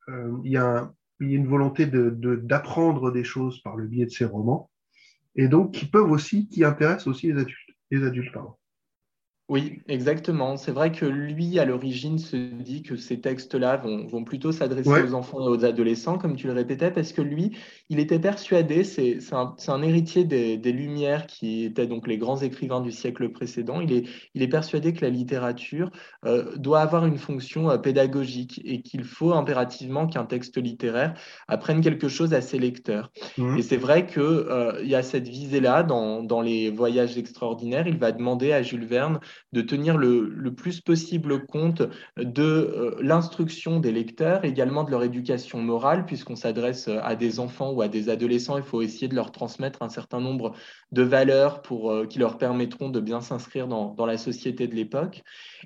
[0.44, 3.88] il y a un, il y a une volonté d'apprendre de, des choses par le
[3.88, 4.70] biais de ces romans,
[5.36, 7.60] et donc qui peuvent aussi, qui intéressent aussi les adultes.
[7.92, 8.56] Les adultes pardon.
[9.48, 10.58] Oui, exactement.
[10.58, 15.14] C'est vrai que lui, à l'origine, se dit que ces textes-là vont, plutôt s'adresser aux
[15.14, 17.56] enfants et aux adolescents, comme tu le répétais, parce que lui,
[17.90, 22.92] il était persuadé, c'est un, héritier des, Lumières, qui étaient donc les grands écrivains du
[22.92, 25.92] siècle précédent, il est, il est persuadé que la littérature
[26.26, 31.14] euh, doit avoir une fonction euh, pédagogique et qu'il faut impérativement qu'un texte littéraire
[31.48, 33.12] apprenne quelque chose à ses lecteurs.
[33.38, 33.58] Mmh.
[33.60, 38.00] Et c'est vrai qu'il euh, y a cette visée-là dans, dans les voyages extraordinaires, il
[38.00, 39.20] va demander à Jules Verne
[39.54, 41.84] de tenir le, le plus possible compte
[42.18, 47.82] de l'instruction des lecteurs, également de leur éducation morale, puisqu'on s'adresse à des enfants ou
[47.82, 50.54] à des adolescents, il faut essayer de leur transmettre un certain nombre
[50.92, 55.24] de valeurs pour, qui leur permettront de bien s'inscrire dans, dans, la société de l'époque.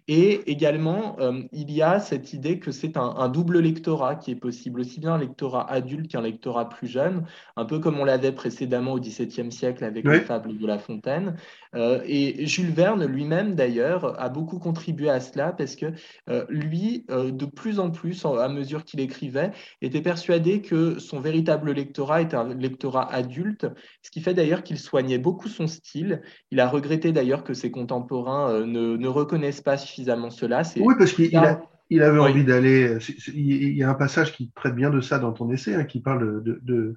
[0.08, 1.18] Et également,
[1.52, 5.00] il y a cette idée que c'est un, un double lectorat qui est possible, aussi
[5.00, 9.00] bien un lectorat adulte qu'un lectorat plus jeune, un peu comme on l'avait précédemment au
[9.00, 11.36] XVIIe siècle avec les fables de La Fontaine.
[11.76, 15.88] Euh, et Jules Verne lui-même, d'ailleurs, a beaucoup contribué à cela parce que
[16.30, 21.20] euh, lui, euh, de plus en plus, à mesure qu'il écrivait, était persuadé que son
[21.20, 23.68] véritable lectorat était un lectorat adulte,
[24.02, 26.22] ce qui fait d'ailleurs qu'il soignait beaucoup son style.
[26.52, 30.62] Il a regretté d'ailleurs que ses contemporains ne, ne, reconnaissent pas suffisamment cela.
[30.78, 32.98] Oui, parce qu'il a, il avait envie d'aller.
[33.34, 36.00] Il y a un passage qui traite bien de ça dans ton essai, hein, qui
[36.00, 36.96] parle de, de,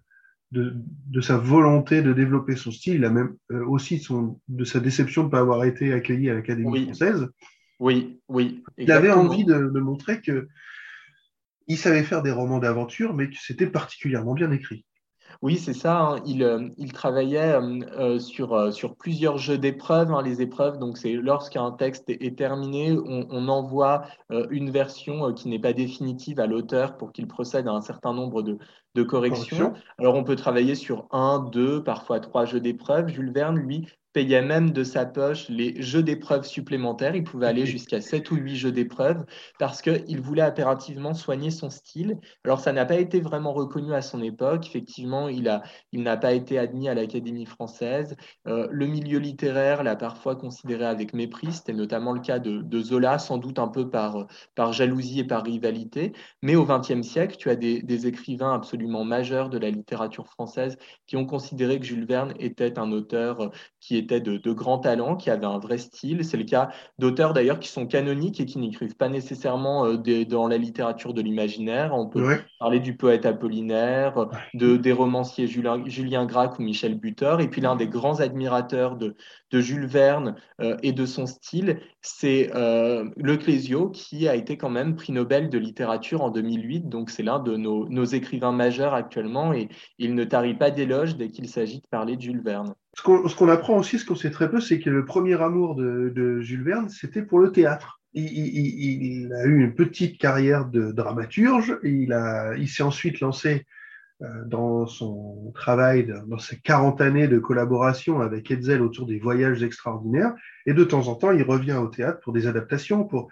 [0.52, 0.74] de,
[1.06, 2.94] de, sa volonté de développer son style.
[2.94, 6.30] Il a même euh, aussi son, de sa déception de ne pas avoir été accueilli
[6.30, 7.28] à l'Académie française.
[7.80, 8.62] Oui, oui.
[8.78, 10.48] Il avait envie de, de montrer que
[11.68, 14.84] il savait faire des romans d'aventure, mais que c'était particulièrement bien écrit.
[15.40, 16.00] Oui, c'est ça.
[16.00, 16.22] Hein.
[16.26, 20.12] Il, euh, il, travaillait euh, euh, sur, sur plusieurs jeux d'épreuves.
[20.12, 24.02] Hein, les épreuves, donc c'est lorsqu'un texte est, terminé, on, envoie
[24.50, 28.42] une version qui n'est pas définitive à l'auteur pour qu'il procède à un certain nombre
[28.42, 28.58] de,
[28.94, 29.72] de corrections.
[29.98, 33.08] Alors on peut travailler sur un, deux, parfois trois jeux d'épreuves.
[33.08, 37.16] Jules Verne, lui, payait même de sa poche les jeux d'épreuves supplémentaires.
[37.16, 39.24] Il pouvait aller jusqu'à 7 ou 8 jeux d'épreuves
[39.58, 42.18] parce qu'il voulait impérativement soigner son style.
[42.44, 44.66] Alors, ça n'a pas été vraiment reconnu à son époque.
[44.66, 48.16] Effectivement, il n'a il pas été admis à l'Académie française.
[48.46, 51.52] Euh, le milieu littéraire l'a parfois considéré avec mépris.
[51.52, 55.24] C'était notamment le cas de, de, Zola, sans doute un peu par, par jalousie et
[55.24, 56.12] par rivalité.
[56.42, 60.76] Mais au XXe siècle, tu as des, des écrivains absolument majeurs de la littérature française
[61.06, 65.16] qui ont considéré que Jules Verne était un auteur qui étaient de, de, grands talents,
[65.16, 66.24] qui avaient un vrai style.
[66.24, 70.24] C'est le cas d'auteurs d'ailleurs qui sont canoniques et qui n'écrivent pas nécessairement euh, des,
[70.24, 71.94] dans la littérature de l'imaginaire.
[71.94, 77.40] On peut parler du poète Apollinaire, de, des romanciers Julien, Julien Gracq ou Michel Butor.
[77.40, 79.16] Et puis l'un des grands admirateurs de,
[79.50, 84.56] de Jules Verne euh, et de son style, c'est euh, Le Clésio qui a été
[84.56, 86.88] quand même prix Nobel de littérature en 2008.
[86.88, 91.16] Donc c'est l'un de nos, nos écrivains majeurs actuellement et il ne tarit pas d'éloges
[91.16, 92.74] dès qu'il s'agit de parler de Jules Verne.
[92.94, 96.40] Ce qu'on apprend aussi, ce qu'on sait très peu, c'est que le premier amour de,
[96.40, 98.00] Jules Verne, c'était pour le théâtre.
[98.14, 101.78] Il, a eu une petite carrière de dramaturge.
[101.82, 103.66] Il, s'est ensuite lancé
[104.20, 109.62] euh, dans son travail, dans ses 40 années de collaboration avec Hetzel autour des voyages
[109.62, 110.34] extraordinaires.
[110.66, 113.04] Et de temps en temps, il revient au théâtre pour des adaptations.
[113.04, 113.28] Pour...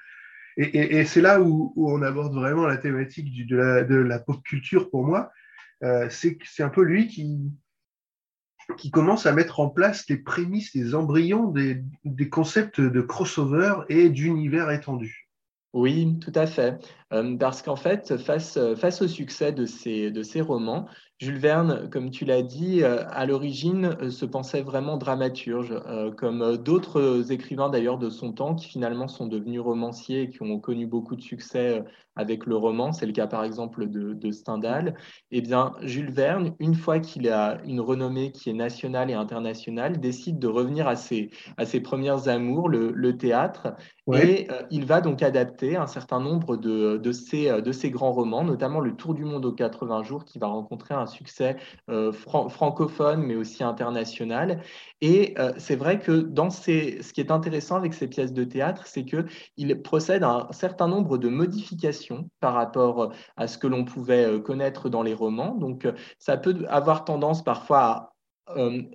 [0.62, 5.30] Et, c'est là où, on aborde vraiment la thématique de, la, pop culture pour moi.
[5.82, 7.50] Euh, c'est un peu lui qui,
[8.92, 14.70] commence à mettre en place les prémices, les embryons des, concepts de crossover et d'univers
[14.70, 15.30] étendu.
[15.72, 16.78] Oui, tout à fait.
[17.14, 20.88] Euh, parce qu'en fait, face, au succès de ces romans,
[21.20, 26.10] Jules Verne, comme tu l'as dit, euh, à l'origine euh, se pensait vraiment dramaturge, euh,
[26.10, 30.58] comme d'autres écrivains d'ailleurs de son temps qui finalement sont devenus romanciers et qui ont
[30.58, 31.84] connu beaucoup de succès
[32.16, 32.92] avec le roman.
[32.92, 34.96] C'est le cas par exemple de, de Stendhal.
[35.30, 40.00] Eh bien, Jules Verne, une fois qu'il a une renommée qui est nationale et internationale,
[40.00, 41.28] décide de revenir à ses,
[41.58, 43.74] à ses premières amours, le, le théâtre,
[44.12, 48.42] et il va donc adapter un certain nombre de, de, ces, de ces grands romans,
[48.42, 51.56] notamment Le Tour du monde aux 80 jours, qui va rencontrer un succès
[51.88, 54.62] euh, francophone, mais aussi international.
[55.00, 58.44] Et euh, c'est vrai que dans ces, ce qui est intéressant avec ces pièces de
[58.44, 63.66] théâtre, c'est qu'il procède à un certain nombre de modifications par rapport à ce que
[63.66, 65.54] l'on pouvait euh, connaître dans les romans.
[65.54, 65.86] Donc,
[66.18, 68.12] ça peut avoir tendance parfois à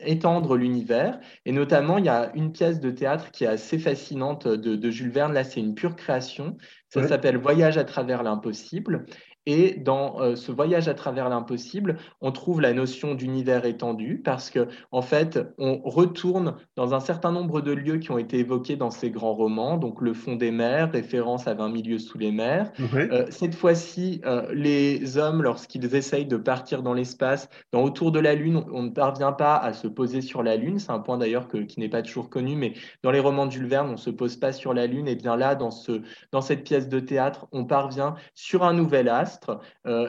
[0.01, 1.19] étendre l'univers.
[1.45, 5.11] Et notamment, il y a une pièce de théâtre qui est assez fascinante de, Jules
[5.11, 5.33] Verne.
[5.33, 6.57] Là, c'est une pure création.
[6.89, 9.05] Ça s'appelle Voyage à travers l'impossible.
[9.45, 14.49] Et dans euh, ce voyage à travers l'impossible, on trouve la notion d'univers étendu parce
[14.49, 18.75] que, en fait, on retourne dans un certain nombre de lieux qui ont été évoqués
[18.75, 22.31] dans ces grands romans, donc le fond des mers, référence à 20 milieux sous les
[22.31, 22.71] mers.
[22.93, 28.19] Euh, cette fois-ci, euh, les hommes, lorsqu'ils essayent de partir dans l'espace, dans autour de
[28.19, 30.79] la Lune, on, ne parvient pas à se poser sur la Lune.
[30.79, 33.67] C'est un point d'ailleurs qui n'est pas toujours connu, mais dans les romans de Jules
[33.67, 35.07] Verne, on ne se pose pas sur la Lune.
[35.07, 39.09] Et bien là, dans, ce, dans cette pièce de théâtre, on parvient sur un nouvel
[39.09, 39.59] as désastre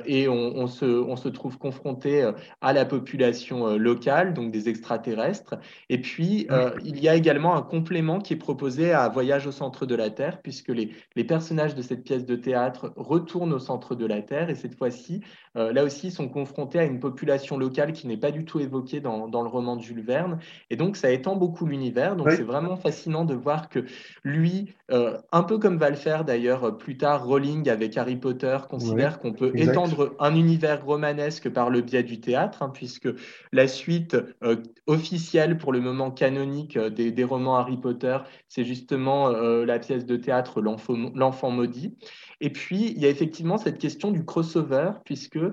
[0.06, 5.54] et on, se, on, se, trouve confronté à la population locale, donc des extraterrestres.
[5.88, 6.46] Et puis,
[6.84, 10.10] il y a également un complément qui est proposé à Voyage au centre de la
[10.10, 14.22] Terre, puisque les, les personnages de cette pièce de théâtre retournent au centre de la
[14.22, 15.22] Terre et cette fois-ci,
[15.54, 19.28] là aussi, sont confrontés à une population locale qui n'est pas du tout évoquée dans,
[19.28, 20.38] dans, le roman de Jules Verne.
[20.70, 22.16] Et donc, ça étend beaucoup l'univers.
[22.16, 23.84] Donc, c'est vraiment fascinant de voir que
[24.24, 28.16] lui, euh, un peu comme va le faire d'ailleurs euh, plus tard Rowling avec Harry
[28.16, 33.08] Potter, considère qu'on peut étendre un univers romanesque par le biais du théâtre, hein, puisque
[33.52, 39.28] la suite euh, officielle pour le moment canonique des, des romans Harry Potter, c'est justement
[39.30, 41.96] la pièce de théâtre L'enfant maudit.
[42.40, 45.52] Et puis, il y a effectivement cette question du crossover, puisque euh,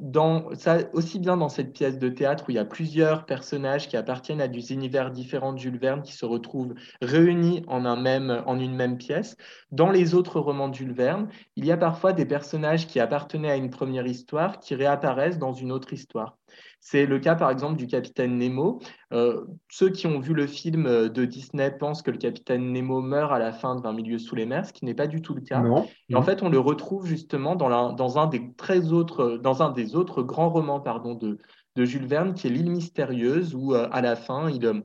[0.00, 3.88] dans, ça, aussi bien dans cette pièce de théâtre où il y a plusieurs personnages
[3.88, 7.96] qui appartiennent à des univers différents de Jules Verne qui se retrouvent réunis en, un
[7.96, 9.36] même, en une même pièce,
[9.70, 13.50] dans les autres romans de Jules Verne, il y a parfois des personnages qui appartenaient
[13.50, 16.38] à une première histoire qui réapparaissent dans une autre histoire.
[16.86, 18.78] C'est le cas, par exemple, du capitaine Nemo.
[19.14, 23.00] Euh, ceux qui ont vu le film euh, de Disney pensent que le capitaine Nemo
[23.00, 25.22] meurt à la fin de 20 milieux sous les mers, ce qui n'est pas du
[25.22, 25.62] tout le cas.
[26.10, 29.70] Et en fait, on le retrouve justement dans, dans, un, des très autres, dans un
[29.70, 31.38] des autres grands romans pardon, de,
[31.74, 34.82] de Jules Verne, qui est L'île mystérieuse, où euh, à la fin, il,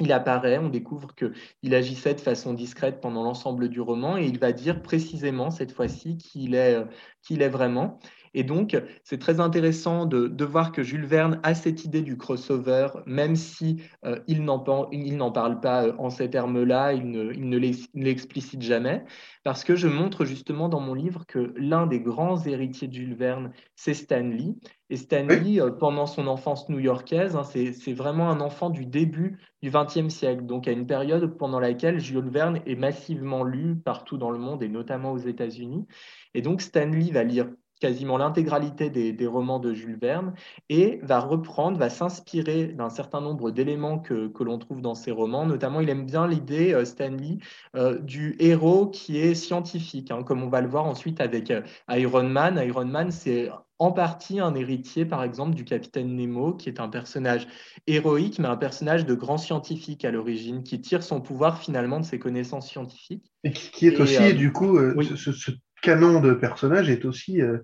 [0.00, 4.40] il apparaît, on découvre qu'il agissait de façon discrète pendant l'ensemble du roman et il
[4.40, 6.84] va dire précisément cette fois-ci qui est,
[7.22, 8.00] qu'il est vraiment.
[8.38, 12.86] Et donc, c'est très intéressant de, voir que Jules Verne a cette idée du crossover,
[13.04, 17.58] même si euh, il n'en parle pas euh, en ces termes-là, il ne,
[17.94, 19.04] l'explicite jamais,
[19.42, 23.16] parce que je montre justement dans mon livre que l'un des grands héritiers de Jules
[23.16, 24.54] Verne, c'est Stanley.
[24.88, 29.72] Et Stanley, euh, pendant son enfance new-yorkaise, hein, c'est vraiment un enfant du début du
[29.72, 34.30] XXe siècle, donc à une période pendant laquelle Jules Verne est massivement lu partout dans
[34.30, 35.88] le monde et notamment aux États-Unis.
[36.34, 37.48] Et donc Stanley va lire
[37.78, 40.34] quasiment l'intégralité des, romans de Jules Verne
[40.68, 45.46] et va reprendre, va s'inspirer d'un certain nombre d'éléments que, l'on trouve dans ses romans.
[45.46, 47.38] Notamment, il aime bien l'idée, euh, Stanley,
[47.76, 51.62] euh, du héros qui est scientifique, hein, comme on va le voir ensuite avec euh,
[51.90, 52.60] Iron Man.
[52.64, 56.88] Iron Man, c'est en partie un héritier, par exemple, du capitaine Nemo, qui est un
[56.88, 57.46] personnage
[57.86, 62.04] héroïque, mais un personnage de grand scientifique à l'origine, qui tire son pouvoir finalement de
[62.04, 63.30] ses connaissances scientifiques.
[63.44, 67.58] Et qui, est aussi, du coup, ce, canon de personnage est aussi euh,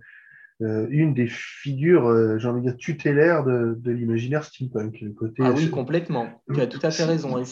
[0.62, 5.05] euh, une des figures, euh, j'ai envie de dire, tutélaires de, l'imaginaire steampunk.
[5.16, 6.29] côté, ah oui, complètement.
[6.55, 7.38] Tu as tout à fait raison.
[7.38, 7.44] Et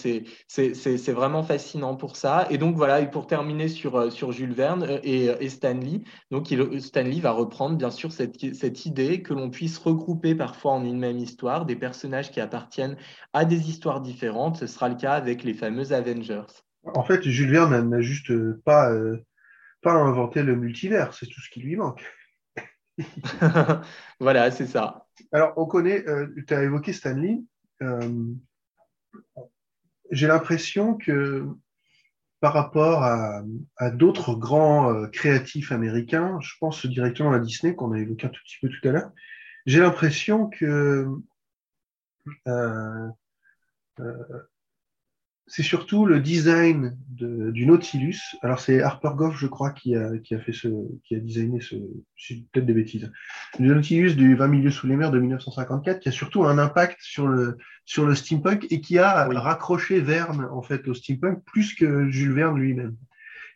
[0.47, 2.47] c'est vraiment fascinant pour ça.
[2.51, 7.33] Et donc voilà, et pour terminer sur, sur Jules Verne et, Stanley, donc Stanley va
[7.33, 11.67] reprendre bien sûr cette, cette idée que l'on puisse regrouper parfois en une même histoire
[11.67, 12.97] des personnages qui appartiennent
[13.33, 14.59] à des histoires différentes.
[14.59, 16.63] Ce sera le cas avec les fameux Avengers.
[16.85, 18.33] En fait, Jules Verne n'a juste
[18.65, 18.93] pas
[19.83, 22.03] pas inventer le multivers, c'est tout ce qui lui manque.
[24.21, 25.07] voilà, c'est ça.
[25.33, 27.43] Alors, on connaît, euh, tu as évoqué Stanley.
[27.83, 28.33] Euh,
[30.11, 31.47] j'ai l'impression que
[32.41, 33.43] par rapport à,
[33.93, 38.41] d'autres grands euh, créatifs américains, je pense directement à Disney, qu'on a évoqué un tout
[38.45, 39.13] petit peu tout à l'heure,
[39.65, 41.07] j'ai l'impression que
[45.47, 48.19] c'est surtout le design du Nautilus.
[48.43, 50.69] Alors c'est Harper Goff, je crois, qui a, qui a fait ce,
[51.05, 51.75] qui a designé ce,
[52.53, 53.11] peut-être des bêtises.
[53.59, 56.99] Le Nautilus du 20 milieux sous les mers de 1954, qui a surtout un impact
[57.01, 61.75] sur le, sur le steampunk et qui a raccroché Verne en fait au steampunk plus
[61.75, 62.97] que Jules Verne lui-même.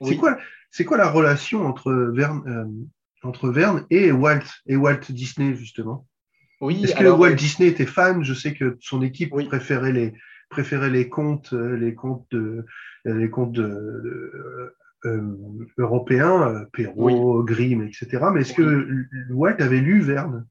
[0.03, 0.37] C'est quoi,
[0.71, 2.67] c'est quoi la relation entre Verne, euh,
[3.23, 6.07] entre Verne et Walt et Walt Disney justement?
[6.61, 6.85] Oui.
[6.85, 8.23] Est-ce que Walt Disney était fan?
[8.23, 10.15] Je sais que son équipe préférait les
[10.49, 11.97] préférait les contes, euh, les
[12.31, 12.65] de,
[13.05, 15.37] les de, euh,
[15.79, 18.27] européens, Perrault, Grimm, etc.
[18.33, 20.47] Mais est-ce que Walt avait lu Verne?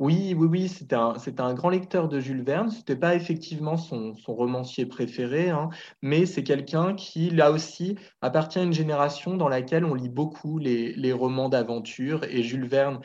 [0.00, 2.70] Oui, oui, oui, c'était un, un, grand lecteur de Jules Verne.
[2.70, 5.68] Ce n'était pas effectivement son, son romancier préféré, hein,
[6.00, 10.58] mais c'est quelqu'un qui, là aussi, appartient à une génération dans laquelle on lit beaucoup
[10.58, 12.24] les, les romans d'aventure.
[12.24, 13.00] Et Jules Verne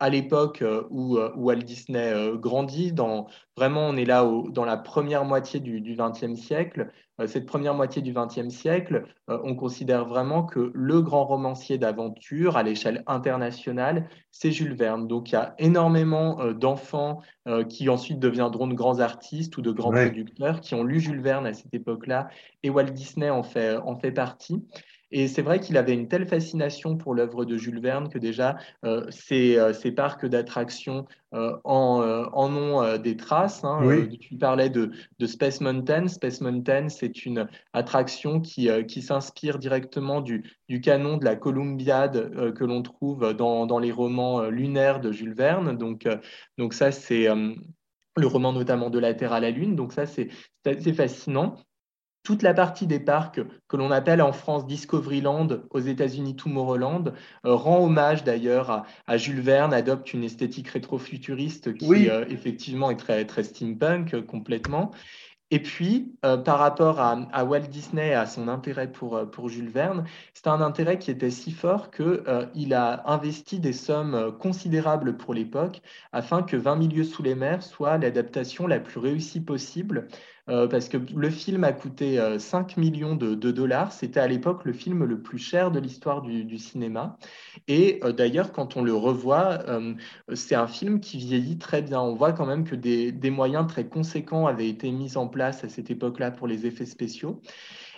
[0.00, 2.92] à l'époque euh, où, euh, où, Walt Disney grandit.
[2.92, 6.90] Dans, vraiment, on est là dans la première moitié du XXe siècle.
[7.26, 12.62] cette première moitié du XXe siècle, on considère vraiment que le grand romancier d'aventure à
[12.62, 15.06] l'échelle internationale, c'est Jules Verne.
[15.06, 17.20] Donc, il y a énormément d'enfants
[17.68, 21.46] qui ensuite deviendront de grands artistes ou de grands producteurs qui ont lu Jules Verne
[21.46, 22.28] à cette époque-là,
[22.62, 24.64] et Walt Disney en fait, en fait partie.
[25.12, 28.56] Et c'est vrai qu'il avait une telle fascination pour l'œuvre de Jules Verne que déjà
[29.10, 33.62] ces, ces, parcs d'attractions en, en, ont des traces.
[33.64, 34.08] Hein.
[34.20, 36.08] tu parlais de, de, Space Mountain.
[36.08, 42.54] Space Mountain, c'est une attraction qui, qui s'inspire directement du, du, canon de la Columbiade
[42.54, 45.76] que l'on trouve dans, dans, les romans lunaires de Jules Verne.
[45.76, 46.08] Donc,
[46.58, 47.28] donc ça, c'est
[48.16, 49.76] le roman notamment de la Terre à la Lune.
[49.76, 50.28] Donc ça, c'est
[50.64, 51.56] assez fascinant.
[52.22, 57.54] Toute la partie des parcs que l'on appelle en France Discoveryland, aux États-Unis Tomorrowland, euh,
[57.54, 63.24] rend hommage d'ailleurs à, Jules Verne, adopte une esthétique rétrofuturiste qui euh, effectivement est très,
[63.24, 64.92] très steampunk euh, complètement.
[65.50, 70.46] Et puis, par rapport à, Walt Disney à son intérêt pour, pour Jules Verne, c'est
[70.46, 76.42] un intérêt qui était si fort qu'il a investi des sommes considérables pour l'époque afin
[76.42, 80.08] que 20 milieux sous les mers soit l'adaptation la plus réussie possible
[80.52, 83.90] euh, parce que le film a coûté 5 euh, millions de, dollars.
[83.92, 87.16] C'était à l'époque le film le plus cher de l'histoire du, cinéma.
[87.68, 89.64] Et euh, d'ailleurs, quand on le revoit,
[90.34, 92.00] c'est un film qui vieillit très bien.
[92.00, 95.64] On voit quand même que des, des moyens très conséquents avaient été mis en place
[95.64, 97.40] à cette époque-là pour les effets spéciaux.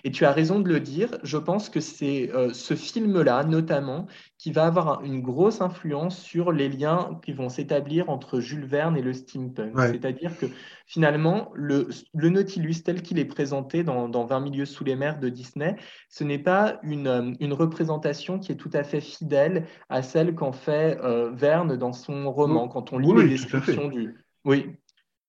[0.06, 4.06] Et tu as raison de le dire, je pense que c'est euh, ce film-là, notamment,
[4.36, 8.98] qui va avoir une grosse influence sur les liens qui vont s'établir entre Jules Verne
[8.98, 9.72] et le steampunk.
[9.78, 10.44] C'est-à-dire que
[10.86, 15.74] finalement, le, Nautilus tel qu'il est présenté dans, 20 milieux sous les mers de Disney,
[16.10, 20.34] ce n'est pas une, euh, une, représentation qui est tout à fait fidèle à celle
[20.34, 22.68] qu'en fait euh, Verne dans son roman.
[22.68, 24.14] Quand on lit les descriptions du...
[24.44, 24.76] Oui,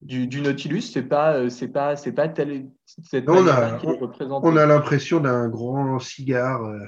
[0.05, 2.67] du, Nautilus, c'est pas, euh, c'est pas, c'est pas tel.
[3.27, 3.79] on a,
[4.29, 6.79] on, a l'impression d'un grand cigare euh,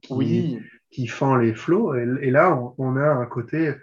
[0.00, 0.60] qui, oui.
[0.90, 3.74] qui fend les flots, et, là, on, a un côté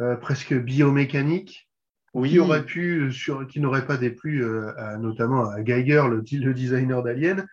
[0.00, 1.70] euh, presque biomécanique
[2.12, 2.30] oui.
[2.30, 4.44] qui aurait pu, sur, qui n'aurait pas déplu
[4.98, 7.46] notamment à Geiger, le, le designer d'Alien.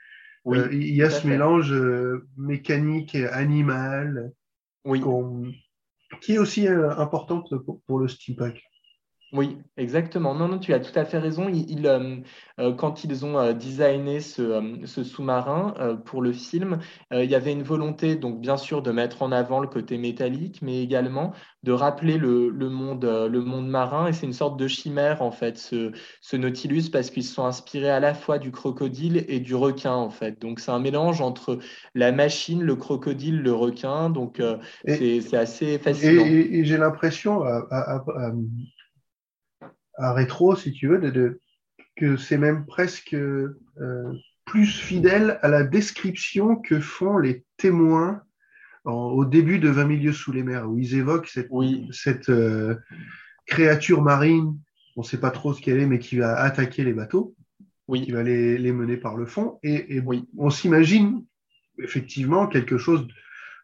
[0.44, 1.72] Oui, il y a ce mélange
[2.36, 4.32] mécanique et animal,
[4.86, 5.04] oui.
[6.22, 8.60] qui est aussi important pour, pour le steampunk.
[9.34, 10.36] Oui, exactement.
[10.36, 11.50] Non, non, tu as tout à fait raison.
[11.50, 12.16] Euh,
[12.60, 15.74] euh, quand ils ont euh, designé ce, sous-marin
[16.04, 16.80] pour le film,
[17.12, 20.62] il y avait une volonté, donc bien sûr, de mettre en avant le côté métallique,
[20.62, 21.32] mais également
[21.64, 24.08] de rappeler le, monde, le monde marin.
[24.08, 27.46] Et c'est une sorte de chimère, en fait, ce, ce Nautilus, parce qu'ils se sont
[27.46, 30.42] inspirés à la fois du crocodile et du requin, en fait.
[30.42, 31.60] Donc, c'est un mélange entre
[31.96, 34.10] la machine, le crocodile, le requin.
[34.10, 34.42] Donc,
[34.86, 36.26] c'est assez fascinant.
[36.26, 38.04] Et, j'ai l'impression, à
[40.02, 41.40] rétro, si tu veux, de,
[41.96, 43.54] que c'est même presque euh,
[44.46, 48.22] plus fidèle à la description que font les témoins
[48.84, 51.52] au début de 20 milieux sous les mers, où ils évoquent cette,
[51.92, 52.76] cette euh,
[53.46, 54.58] créature marine,
[54.96, 57.36] on ne sait pas trop ce qu'elle est, mais qui va attaquer les bateaux,
[57.88, 58.04] oui.
[58.04, 59.60] qui va les, les mener par le fond.
[59.62, 60.28] Et, oui.
[60.38, 61.24] on s'imagine
[61.78, 63.08] effectivement quelque chose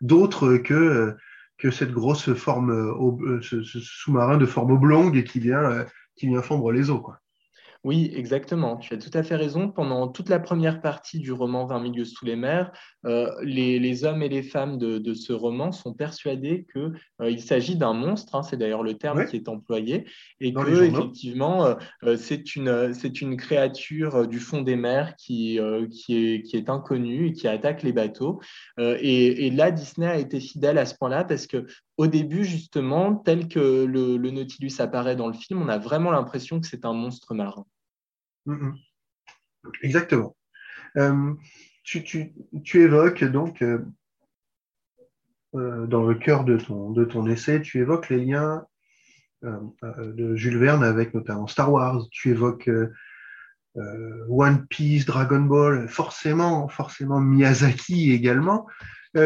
[0.02, 1.16] d'autre que,
[1.58, 5.86] que cette grosse forme, euh, ce, ce sous-marin de forme oblongue qui vient
[6.18, 7.00] qui vient fondre les eaux.
[7.00, 7.22] Quoi.
[7.88, 8.76] Oui, exactement.
[8.76, 9.72] Tu as tout à fait raison.
[9.72, 12.70] Pendant toute la première partie du roman 20 milieux sous les mers,
[13.06, 17.94] euh, les, hommes et les femmes de, ce roman sont persuadés qu'il euh, s'agit d'un
[17.94, 20.06] monstre, hein, c'est d'ailleurs le terme qui est employé,
[20.42, 25.58] et que effectivement euh, c'est une, une créature du fond des mers qui,
[25.90, 28.42] qui, est, qui est inconnue et qui attaque les bateaux.
[28.78, 31.66] Et, là, Disney a été fidèle à ce point-là parce que
[31.96, 36.12] au début, justement, tel que le, le Nautilus apparaît dans le film, on a vraiment
[36.12, 37.66] l'impression que c'est un monstre marin.
[38.48, 38.76] Mm, mm.
[39.84, 40.36] Exactement.
[40.98, 41.34] Euh,
[41.84, 42.34] tu,
[42.74, 43.80] évoques donc, euh,
[45.56, 48.66] euh, dans le cœur de ton, essai, tu évoques les liens
[49.44, 52.72] de Jules Verne avec notamment Star Wars, tu évoques
[53.76, 58.66] One Piece, Dragon Ball, forcément, forcément Miyazaki également.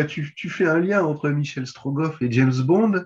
[0.10, 3.06] Tu, tu, fais un lien entre Michel Strogoff et James Bond.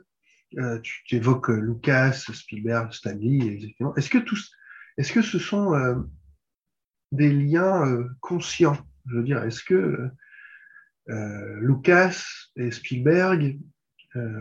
[0.82, 3.60] tu, évoques Lucas, Spielberg, Stanley,
[3.96, 4.52] Est-ce que tous
[4.98, 5.96] est-ce que ce sont euh,
[7.12, 8.78] des liens euh, conscients?
[9.08, 10.10] Je veux dire, est-ce que
[11.10, 12.24] euh, Lucas
[12.56, 13.60] et Spielberg,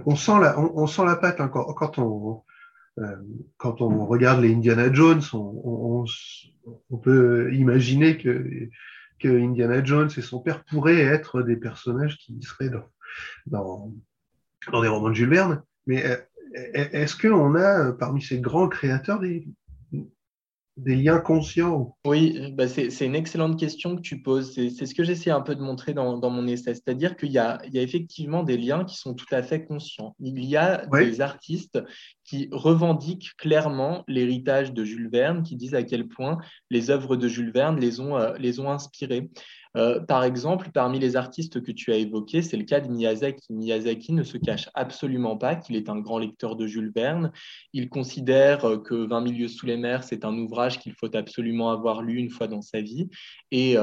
[0.06, 2.44] on, sent la, on, sent la patte encore quand on,
[3.56, 6.06] quand on regarde les Indiana Jones, on,
[7.02, 8.68] peut imaginer que,
[9.18, 12.88] que, Indiana Jones et son père pourraient être des personnages qui seraient dans,
[13.46, 13.92] dans,
[14.70, 15.64] dans des romans de Jules Verne.
[15.88, 16.04] Mais
[16.72, 19.44] est-ce qu'on a parmi ces grands créateurs des,
[20.76, 24.52] des liens conscients Oui, bah c'est une excellente question que tu poses.
[24.54, 26.74] C'est ce que j'essaie un peu de montrer dans, mon essai.
[26.74, 30.16] C'est-à-dire qu'il y, y, a effectivement des liens qui sont tout à fait conscients.
[30.20, 31.80] Il y a des artistes
[32.24, 36.38] qui revendiquent clairement l'héritage de Jules Verne, qui disent à quel point
[36.70, 39.30] les œuvres de Jules Verne les ont, euh, les ont inspirés.
[40.06, 43.52] Par exemple, parmi les artistes que tu as évoqués, c'est le cas de Miyazaki.
[43.52, 47.32] Miyazaki ne se cache absolument pas qu'il est un grand lecteur de Jules Verne.
[47.72, 52.02] Il considère que 20 milieux sous les mers, c'est un ouvrage qu'il faut absolument avoir
[52.02, 53.08] lu une fois dans sa vie.
[53.50, 53.76] Et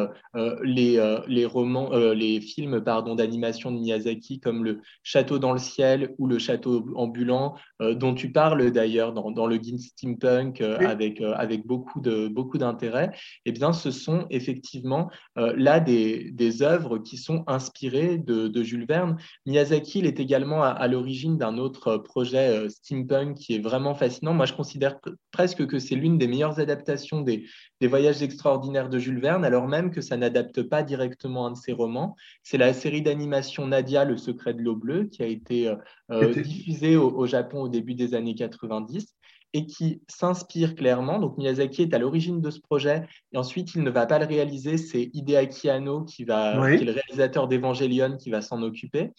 [0.63, 6.27] les, les, romans, les films d'animation de Miyazaki, comme Le Château dans le ciel ou
[6.27, 7.55] Le Château ambulant,
[7.95, 13.11] dont tu parles d'ailleurs dans, dans, le guide steampunk avec, avec beaucoup de beaucoup d'intérêt,
[13.45, 19.17] eh bien, ce sont effectivement là des, des œuvres qui sont inspirées de, Jules Verne.
[19.45, 24.33] Miyazaki, il est également à, l'origine d'un autre projet steampunk qui est vraiment fascinant.
[24.33, 24.99] Moi, je considère
[25.31, 27.45] presque que c'est l'une des meilleures adaptations des,
[27.81, 31.57] des voyages extraordinaires de Jules Verne, alors même que ça n'adapte pas directement un de
[31.57, 32.15] ses romans.
[32.43, 35.73] C'est la série d'animation Nadia, Le secret de l'eau bleue, qui a été
[36.09, 39.15] diffusée au, au Japon au début des années 90
[39.53, 41.19] et qui s'inspire clairement.
[41.19, 44.25] Donc Miyazaki est à l'origine de ce projet et ensuite il ne va pas le
[44.25, 49.11] réaliser, c'est Hideaki Anno qui, va, qui est le réalisateur d'Evangelion qui va s'en occuper.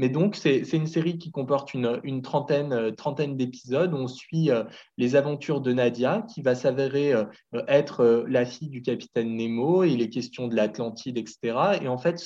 [0.00, 3.92] Mais donc, c'est une série qui comporte une, trentaine, euh, trentaine d'épisodes.
[3.92, 4.64] On suit euh,
[4.96, 7.26] les aventures de Nadia, qui va s'avérer euh,
[7.68, 11.80] être la fille du capitaine Nemo, et les questions de l'Atlantide, etc.
[11.82, 12.18] Et en fait,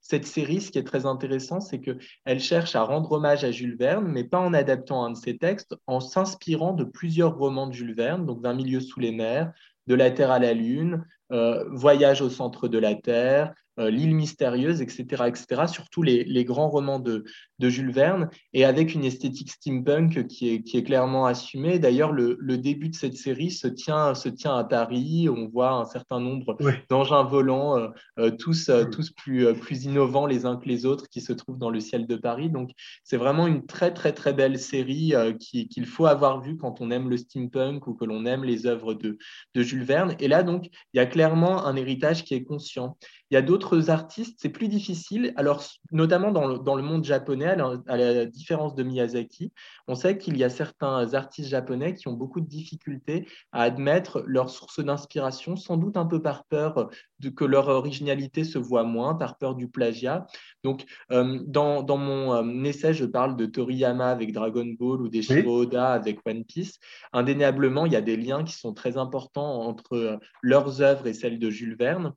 [0.00, 3.76] cette série, ce qui est très intéressant, c'est qu'elle cherche à rendre hommage à Jules
[3.76, 7.74] Verne, mais pas en adaptant un de ses textes, en s'inspirant de plusieurs romans de
[7.74, 9.52] Jules Verne, donc 20 milieux sous les mers,
[9.88, 15.24] de la Terre à la Lune, Voyage au centre de la Terre, L'île mystérieuse, etc.,
[15.26, 17.24] etc., surtout les, les grands romans de,
[17.58, 21.78] de, Jules Verne, et avec une esthétique steampunk qui est, qui est clairement assumée.
[21.78, 25.28] D'ailleurs, le, le, début de cette série se tient, se tient à Paris.
[25.28, 26.56] On voit un certain nombre
[26.88, 31.20] d'engins volants, euh, euh, tous, tous plus, plus innovants les uns que les autres, qui
[31.20, 32.50] se trouvent dans le ciel de Paris.
[32.50, 32.70] Donc,
[33.02, 37.10] c'est vraiment une très, très, très belle série qu'il faut avoir vue quand on aime
[37.10, 39.18] le steampunk ou que l'on aime les œuvres de,
[39.54, 40.14] de Jules Verne.
[40.20, 42.96] Et là, donc, il y a clairement un héritage qui est conscient.
[43.34, 45.32] Il y a d'autres artistes, c'est plus difficile.
[45.34, 47.56] Alors, notamment dans le, dans le monde japonais,
[47.88, 49.52] à la, différence de Miyazaki,
[49.88, 54.22] on sait qu'il y a certains artistes japonais qui ont beaucoup de difficultés à admettre
[54.24, 58.84] leur source d'inspiration, sans doute un peu par peur de que leur originalité se voit
[58.84, 60.28] moins, par peur du plagiat.
[60.62, 65.08] Donc, euh, dans, dans, mon euh, essai, je parle de Toriyama avec Dragon Ball ou
[65.08, 66.78] des Oda avec One Piece.
[67.12, 71.14] Indéniablement, il y a des liens qui sont très importants entre euh, leurs œuvres et
[71.14, 72.14] celles de Jules Verne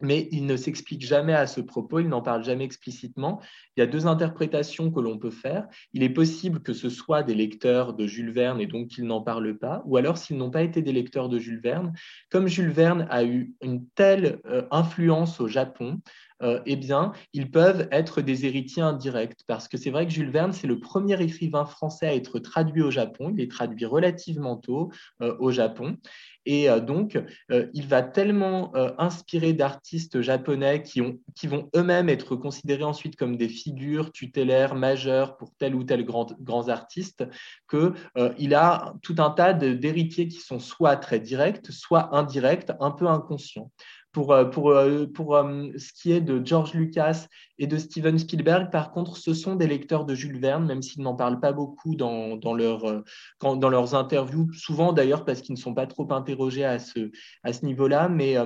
[0.00, 3.40] mais il ne s'explique jamais à ce propos, il n'en parle jamais explicitement.
[3.76, 5.66] Il y a deux interprétations que l'on peut faire.
[5.92, 9.22] Il est possible que ce soit des lecteurs de Jules Verne et donc qu'ils n'en
[9.22, 11.92] parlent pas, ou alors s'ils n'ont pas été des lecteurs de Jules Verne,
[12.30, 16.00] comme Jules Verne a eu une telle euh, influence au Japon,
[16.42, 19.40] euh, eh bien, ils peuvent être des héritiers indirects.
[19.46, 22.82] Parce que c'est vrai que Jules Verne, c'est le premier écrivain français à être traduit
[22.82, 23.32] au Japon.
[23.34, 24.90] Il est traduit relativement tôt
[25.22, 25.96] euh, au Japon.
[26.48, 27.18] Et euh, donc,
[27.50, 33.36] il va tellement inspirer d'artistes japonais qui, ont, qui vont eux-mêmes être considérés ensuite comme
[33.36, 37.24] des figures tutélaires majeures pour tel ou tel grand, grands artistes,
[37.68, 43.08] qu'il a tout un tas d'héritiers qui sont soit très directs, soit indirects, un peu
[43.08, 43.70] inconscients
[44.16, 47.26] pour, euh, pour, euh, pour euh, ce qui est de George Lucas
[47.58, 51.02] et de Steven Spielberg, par contre, ce sont des lecteurs de Jules Verne, même s'ils
[51.02, 53.02] n'en parlent pas beaucoup dans, dans, leur,
[53.40, 57.10] dans leurs interviews, souvent d'ailleurs parce qu'ils ne sont pas trop interrogés à ce,
[57.44, 58.10] à ce niveau-là.
[58.10, 58.36] Mais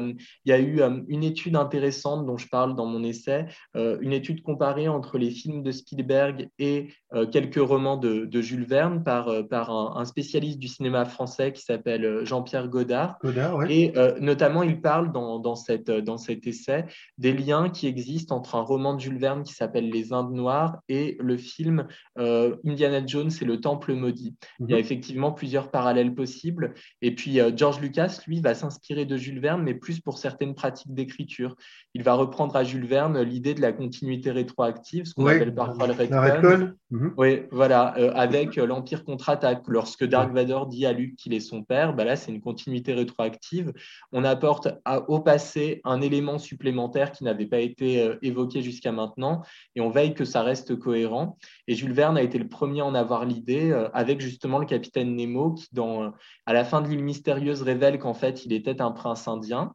[0.45, 4.45] il y a eu une étude intéressante dont je parle dans mon essai, une étude
[4.45, 6.91] comparée entre les films de Spielberg et
[7.33, 12.25] quelques romans de, de Jules Verne par, par un, spécialiste du cinéma français qui s'appelle
[12.25, 13.19] Jean-Pierre Godard.
[13.25, 16.87] Godard Et notamment, il parle dans, dans cette, dans cet essai
[17.19, 20.79] des liens qui existent entre un roman de Jules Verne qui s'appelle Les Indes Noires
[20.89, 21.87] et le film
[22.19, 24.35] euh, Indiana Jones et le Temple maudit.
[24.61, 24.81] Il y a mhm.
[24.81, 26.75] effectivement plusieurs parallèles possibles.
[27.03, 30.55] Et puis euh, George Lucas, lui, va s'inspirer de Jules Verne, mais plus pour certaines
[30.55, 31.57] pratiques d'écriture.
[31.95, 35.87] Il va reprendre à Jules Verne l'idée de la continuité rétroactive, ce qu'on appelle parfois
[35.87, 36.73] le redcon.
[36.91, 37.15] Mhm.
[37.17, 39.63] Oui, voilà, euh, avec l'Empire contre-attaque.
[39.69, 42.93] Lorsque Dark Vador dit à Luke qu'il est son père, bah là, c'est une continuité
[42.95, 43.73] rétroactive.
[44.13, 44.69] On apporte
[45.09, 49.43] au passé c'est un élément supplémentaire qui n'avait pas été euh, évoqué jusqu'à maintenant
[49.75, 51.37] et on veille que ça reste cohérent.
[51.67, 54.67] Et Jules Verne a été le premier à en avoir l'idée euh, avec justement le
[54.67, 56.11] capitaine Nemo qui, dans, euh,
[56.47, 59.75] à la fin de l'île mystérieuse, révèle qu'en fait, il était un prince indien.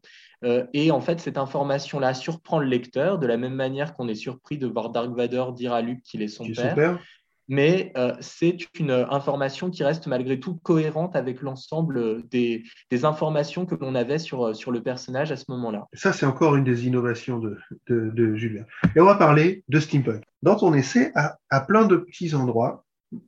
[0.74, 4.58] et en fait, cette information-là surprend le lecteur de la même manière qu'on est surpris
[4.60, 7.00] de voir Dark Vador dire à Luke qu'il est son père
[7.48, 12.64] mais euh, c'est une information qui reste malgré tout cohérente avec l'ensemble des,
[13.04, 15.86] informations que l'on avait sur, sur le personnage à ce moment-là.
[15.94, 18.64] Ça, c'est encore une des innovations de, de, Julien.
[18.96, 20.24] Et on va parler de steampunk.
[20.42, 22.86] Dans ton essai, à, à plein de petits endroits,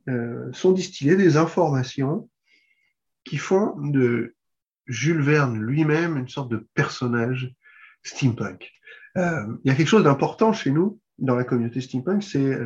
[0.08, 2.28] euh, sont distillées des informations
[3.24, 4.34] qui font de
[4.86, 7.54] Jules Verne lui-même une sorte de personnage
[8.02, 8.70] steampunk.
[9.16, 12.58] il y a quelque chose d'important chez nous, dans la communauté steampunk, c'est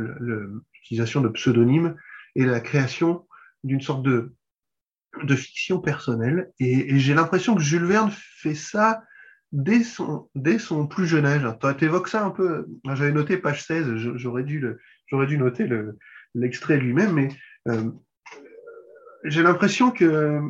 [0.83, 1.97] l'utilisation de pseudonymes
[2.35, 3.27] et la création
[3.65, 4.35] d'une sorte de,
[5.37, 6.53] fiction personnelle.
[6.59, 9.05] Et, j'ai l'impression que Jules Verne fait ça
[9.53, 11.47] dès son, dès son plus jeune âge.
[11.79, 14.65] Tu évoques ça un peu, j'avais noté page 16, j'aurais dû,
[15.07, 15.69] j'aurais dû noter
[16.35, 17.29] l'extrait lui-même, mais
[17.69, 17.91] euh,
[19.25, 20.41] j'ai l'impression que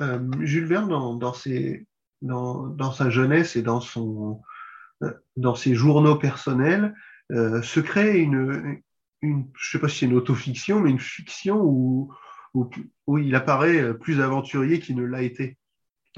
[0.00, 1.86] euh, Jules Verne, dans, dans, ses,
[2.22, 4.40] dans, dans, sa jeunesse et dans, son,
[5.02, 6.94] euh, dans ses journaux personnels,
[7.30, 8.80] se crée une,
[9.22, 12.12] une, je sais pas si c'est une autofiction, mais une fiction où,
[12.54, 15.57] où, il apparaît plus aventurier qu'il ne l'a été.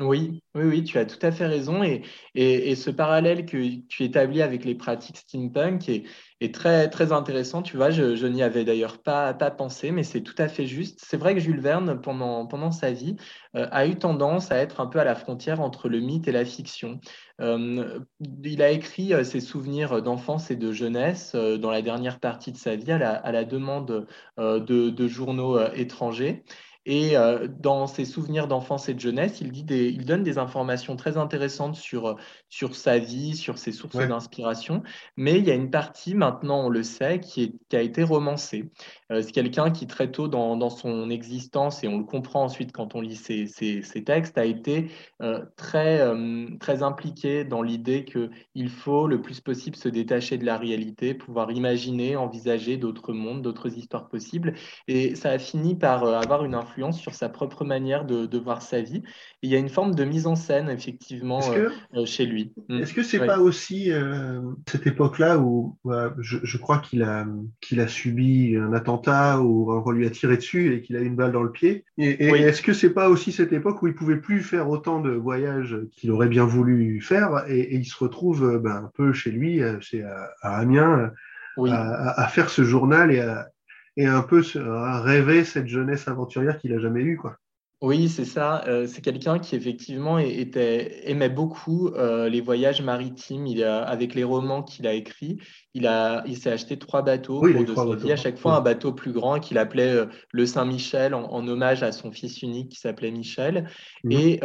[0.01, 1.83] Oui, oui, oui, tu as tout à fait raison.
[1.83, 2.03] Et,
[2.35, 6.05] et, ce parallèle que tu établis avec les pratiques steampunk est,
[6.41, 7.61] est très, très intéressant.
[7.61, 11.01] Tu vois, je, n'y avais d'ailleurs pas, pas pensé, mais c'est tout à fait juste.
[11.05, 13.17] C'est vrai que Jules Verne, pendant, pendant sa vie,
[13.57, 16.33] euh, a eu tendance à être un peu à la frontière entre le mythe et
[16.33, 17.01] la fiction.
[17.43, 18.01] Euh,
[18.43, 22.57] il a écrit euh, ses souvenirs d'enfance et de jeunesse dans la dernière partie de
[22.57, 24.07] sa vie à la, à la demande
[24.39, 26.45] de, de, journaux étrangers.
[26.87, 30.97] Et euh, dans ses souvenirs d'enfance et de jeunesse, il, dit il donne des informations
[30.97, 32.17] très intéressantes sur,
[32.49, 34.83] sur sa vie, sur ses sources d'inspiration.
[35.17, 38.03] Mais il y a une partie, maintenant on le sait, qui, est, qui a été
[38.03, 38.71] romancée.
[39.13, 42.73] Euh, c'est quelqu'un qui très tôt dans, dans, son existence, et on le comprend ensuite
[42.73, 46.01] quand on lit ses, ses, textes, a été euh, très,
[46.61, 51.51] très impliqué dans l'idée qu'il faut le plus possible se détacher de la réalité, pouvoir
[51.51, 54.55] imaginer, envisager d'autres mondes, d'autres histoires possibles.
[54.89, 58.81] Et ça a fini par avoir une influence sur sa propre manière de, voir sa
[58.81, 59.03] vie.
[59.43, 62.53] il y a une forme de mise en scène, effectivement, euh, euh, chez lui.
[62.69, 62.79] Mm.
[62.81, 65.77] Est-ce que c'est pas aussi euh, cette époque-là où
[66.19, 67.27] je, crois qu'il a,
[67.61, 71.17] qu'il a subi un attentat ou on lui a tiré dessus et qu'il a une
[71.17, 71.85] balle dans le pied?
[71.99, 75.11] Et, est-ce que c'est pas aussi cette époque où il pouvait plus faire autant de
[75.11, 79.61] voyages qu'il aurait bien voulu faire et, il se retrouve ben, un peu chez lui,
[79.83, 81.13] c'est à, Amiens,
[81.59, 83.49] à, à, faire ce journal et à,
[84.01, 87.37] et un peu rêver cette jeunesse aventurière qu'il a jamais eue, quoi.
[87.83, 88.63] Oui, c'est ça.
[88.67, 93.47] Euh, c'est quelqu'un qui effectivement était, aimait beaucoup euh, les voyages maritimes.
[93.47, 95.39] Il a, avec les romans qu'il a écrits,
[95.73, 98.93] il, a, il s'est acheté trois bateaux oui, pour de À chaque fois, un bateau
[98.93, 103.11] plus grand qu'il appelait euh, le Saint-Michel en, hommage à son fils unique qui s'appelait
[103.11, 103.71] Michel.
[104.05, 104.13] Mhm.
[104.13, 104.41] Et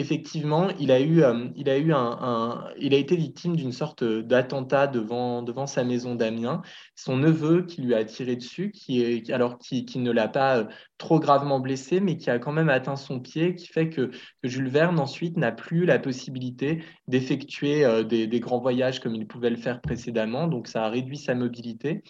[0.00, 4.02] effectivement, il a eu, euh, il a eu un, il a été victime d'une sorte
[4.02, 6.62] d'attentat devant, devant sa maison d'Amiens.
[6.96, 10.58] Son neveu qui lui a tiré dessus, qui est, alors qui, qui ne l'a pas
[10.58, 10.64] euh,
[10.98, 14.10] trop gravement blessé, mais qui a quand même atteint son pied, qui fait que,
[14.42, 19.50] Jules Verne ensuite n'a plus la possibilité d'effectuer euh, des, grands voyages comme il pouvait
[19.50, 20.46] le faire précédemment.
[20.46, 22.02] Donc ça a réduit sa mobilité.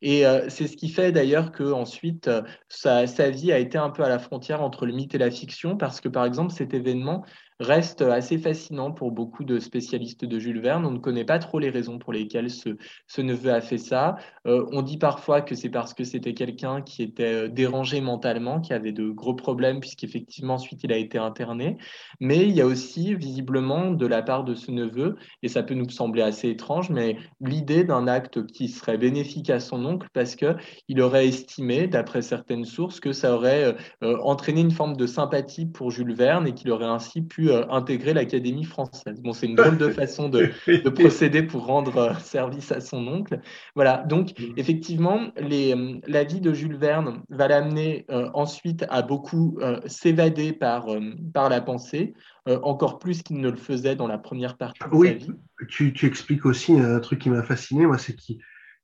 [0.00, 3.78] Et euh, c'est ce qui fait d'ailleurs que ensuite euh, sa, sa, vie a été
[3.78, 6.52] un peu à la frontière entre le mythe et la fiction, parce que par exemple
[6.52, 7.24] cet événement
[7.60, 10.86] reste assez fascinant pour beaucoup de spécialistes de Jules Verne.
[10.86, 14.16] On ne connaît pas trop les raisons pour lesquelles ce, neveu a fait ça.
[14.46, 18.72] Euh, on dit parfois que c'est parce que c'était quelqu'un qui était dérangé mentalement, qui
[18.72, 21.78] avait de gros problèmes, puisqu'effectivement ensuite il a été interné.
[22.20, 25.74] Mais il y a aussi visiblement de la part de ce neveu, et ça peut
[25.74, 30.36] nous sembler assez étrange, mais l'idée d'un acte qui serait bénéfique à son oncle parce
[30.36, 35.06] qu'il aurait estimé, d'après certaines sources, que ça aurait euh, euh, entraîné une forme de
[35.06, 39.20] sympathie pour Jules Verne et qu'il aurait ainsi pu euh, intégrer l'Académie française.
[39.22, 40.50] Bon, c'est une drôle de façon de,
[40.90, 43.40] procéder pour rendre service à son oncle.
[43.74, 44.54] Voilà, donc mm.
[44.56, 50.86] effectivement, les, la vie de Jules Verne va l'amener ensuite à beaucoup s'évader par,
[51.32, 52.14] par la pensée,
[52.46, 55.32] encore plus qu'il ne le faisait dans la première partie de oui, sa vie.
[55.68, 58.38] Tu, tu expliques aussi un truc qui m'a fasciné, moi, c'est qu'il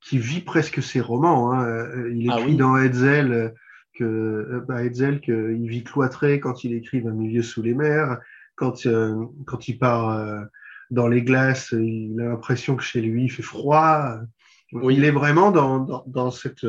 [0.04, 1.52] qui vit presque ses romans.
[1.52, 1.66] Hein.
[1.66, 3.48] Euh, il ah écrit dans Hetzel euh,
[3.94, 8.18] que euh, bah, Hetzel qu'il vit cloîtré quand il écrit Un milieu sous les mers,
[8.56, 8.86] quand
[9.46, 10.46] quand il part
[10.90, 14.18] dans les glaces, il a l'impression que chez lui il fait froid.
[14.72, 16.66] Il est vraiment dans, dans, dans cette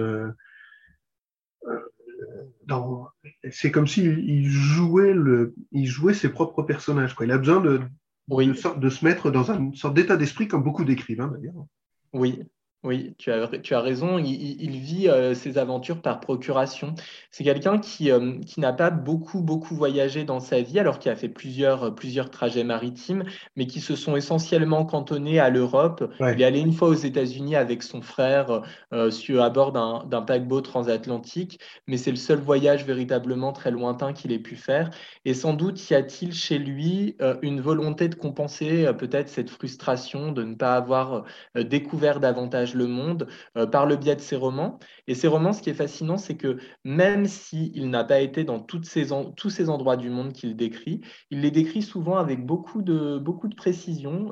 [2.66, 3.08] dans,
[3.52, 7.14] c'est comme s'il il jouait le, il jouait ses propres personnages.
[7.14, 7.26] Quoi.
[7.26, 7.82] Il a besoin de,
[8.28, 11.66] de, de, se mettre dans une sorte d'état d'esprit comme beaucoup d'écrivains d'ailleurs.
[12.14, 12.42] Oui,
[12.86, 14.20] oui, tu as, tu as raison.
[14.20, 16.94] Il, vit euh, ses aventures par procuration.
[17.32, 21.12] C'est quelqu'un qui, euh, qui n'a pas beaucoup, beaucoup voyagé dans sa vie, alors qu'il
[21.12, 23.24] a fait plusieurs, euh, plusieurs trajets maritimes,
[23.56, 26.08] mais qui se sont essentiellement cantonnés à l'Europe.
[26.20, 28.62] Il est allé une fois aux États-Unis avec son frère
[29.10, 34.32] sur, à bord d'un paquebot transatlantique, mais c'est le seul voyage véritablement très lointain qu'il
[34.32, 34.92] ait pu faire.
[35.26, 40.44] Et sans doute y a-t-il chez lui une volonté de compenser peut-être cette frustration de
[40.44, 41.26] ne pas avoir
[41.56, 43.28] découvert davantage le monde
[43.72, 44.80] par le biais de ses romans.
[45.08, 48.60] Et ces romans, ce qui est fascinant, c'est que même s'il n'a pas été dans
[48.60, 51.02] toutes ces tous ces endroits du monde qu'il décrit,
[51.32, 54.32] il les décrit souvent avec beaucoup de, beaucoup de précision.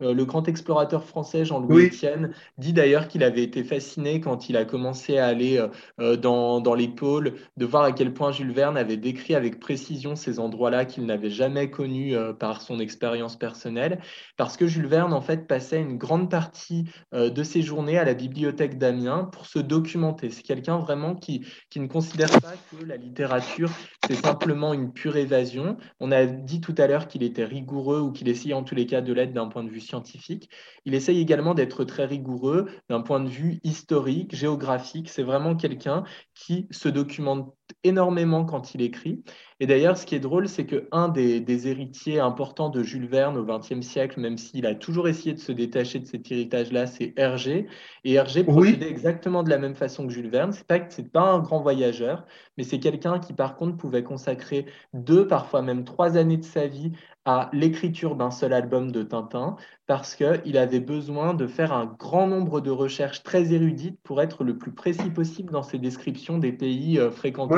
[0.00, 4.64] le grand explorateur français Jean-Louis Etienne dit d'ailleurs qu'il avait été fasciné quand il a
[4.64, 5.64] commencé à aller
[5.98, 10.16] dans, dans les pôles, de voir à quel point Jules Verne avait décrit avec précision
[10.16, 14.00] ces endroits-là qu'il n'avait jamais connus par son expérience personnelle,
[14.36, 18.14] parce que Jules Verne, en fait, passait une grande partie euh, de ses à la
[18.14, 20.30] bibliothèque d'Amiens pour se documenter.
[20.30, 23.70] C'est quelqu'un vraiment qui, qui ne considère pas que la littérature,
[24.06, 25.76] c'est simplement une pure évasion.
[26.00, 28.86] On a dit tout à l'heure qu'il était rigoureux ou qu'il essayait en tous les
[28.86, 30.50] cas de l'être d'un point de vue scientifique.
[30.84, 35.08] Il essaye également d'être très rigoureux d'un point de vue historique, géographique.
[35.08, 36.04] C'est vraiment quelqu'un
[36.34, 37.54] qui se documente
[37.84, 39.22] énormément quand il écrit.
[39.62, 43.36] Et d'ailleurs, ce qui est drôle, c'est qu'un des, des héritiers importants de Jules Verne
[43.36, 47.12] au XXe siècle, même s'il a toujours essayé de se détacher de cet héritage-là, c'est
[47.16, 47.66] Hergé.
[48.04, 50.52] Et Hergé procédait exactement de la même façon que Jules Verne.
[50.52, 54.66] C'est pas c'est pas un grand voyageur, mais c'est quelqu'un qui, par contre, pouvait consacrer
[54.94, 56.92] deux, parfois même trois années de sa vie
[57.26, 59.56] à l'écriture d'un seul album de Tintin
[59.86, 64.42] parce qu'il avait besoin de faire un grand nombre de recherches très érudites pour être
[64.42, 67.10] le plus précis possible dans ses descriptions des pays euh,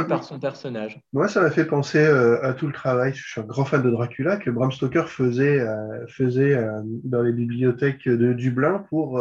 [0.03, 1.01] fréquentés par son personnage.
[1.13, 3.83] Moi, ça m'a fait penser euh, à tout le travail, je suis un grand fan
[3.83, 6.57] de Dracula, que Bram Stoker faisait, euh, faisait
[7.05, 9.21] dans les bibliothèques de Dublin pour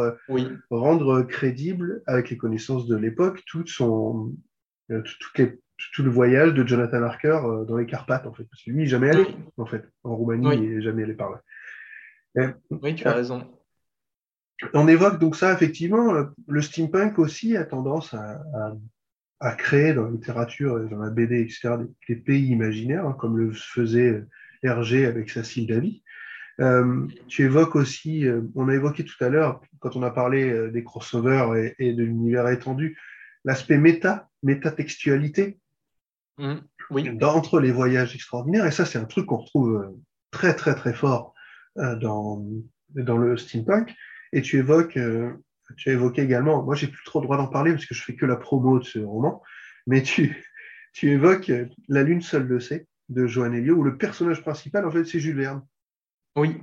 [0.69, 4.34] rendre crédible, avec les connaissances de l'époque, tout, son,
[4.89, 5.59] toutes les
[5.93, 8.43] tout le voyage de Jonathan Harker euh, dans les Carpates, en fait.
[8.43, 9.25] Parce que lui, il n'est jamais allé,
[9.57, 9.84] en fait.
[10.03, 12.53] En Roumanie, il n'est jamais allé par là.
[12.69, 13.47] oui, tu as raison.
[14.73, 16.13] On évoque donc ça, effectivement.
[16.13, 18.41] Euh, le steampunk aussi a tendance à,
[19.57, 21.75] créer dans la littérature, dans la BD, etc.,
[22.07, 24.23] des, pays imaginaires, hein, comme le faisait
[24.63, 26.03] Hergé avec Cécile Davy.
[26.59, 30.83] Euh, tu évoques aussi, on a évoqué tout à l'heure, quand on a parlé des
[30.83, 32.97] crossovers et, et de l'univers étendu,
[33.43, 35.57] l'aspect méta, métatextualité
[36.41, 36.55] Mmh,
[36.89, 37.17] oui.
[37.17, 38.65] d'entre les voyages extraordinaires.
[38.65, 41.33] Et ça, c'est un truc qu'on retrouve euh, très, très, très fort
[41.77, 42.43] euh, dans,
[42.95, 43.93] dans le steampunk.
[44.33, 44.97] Et tu évoques,
[45.78, 48.03] tu as évoqué également, moi, j'ai plus trop le droit d'en parler parce que je
[48.03, 49.41] fais que la promo de ce roman,
[49.88, 50.45] mais tu,
[50.93, 51.51] tu évoques
[51.88, 55.19] La Lune seule le sait de Joan Elio, où le personnage principal, en fait, c'est
[55.19, 55.65] Jules Verne.
[56.38, 56.55] Oui,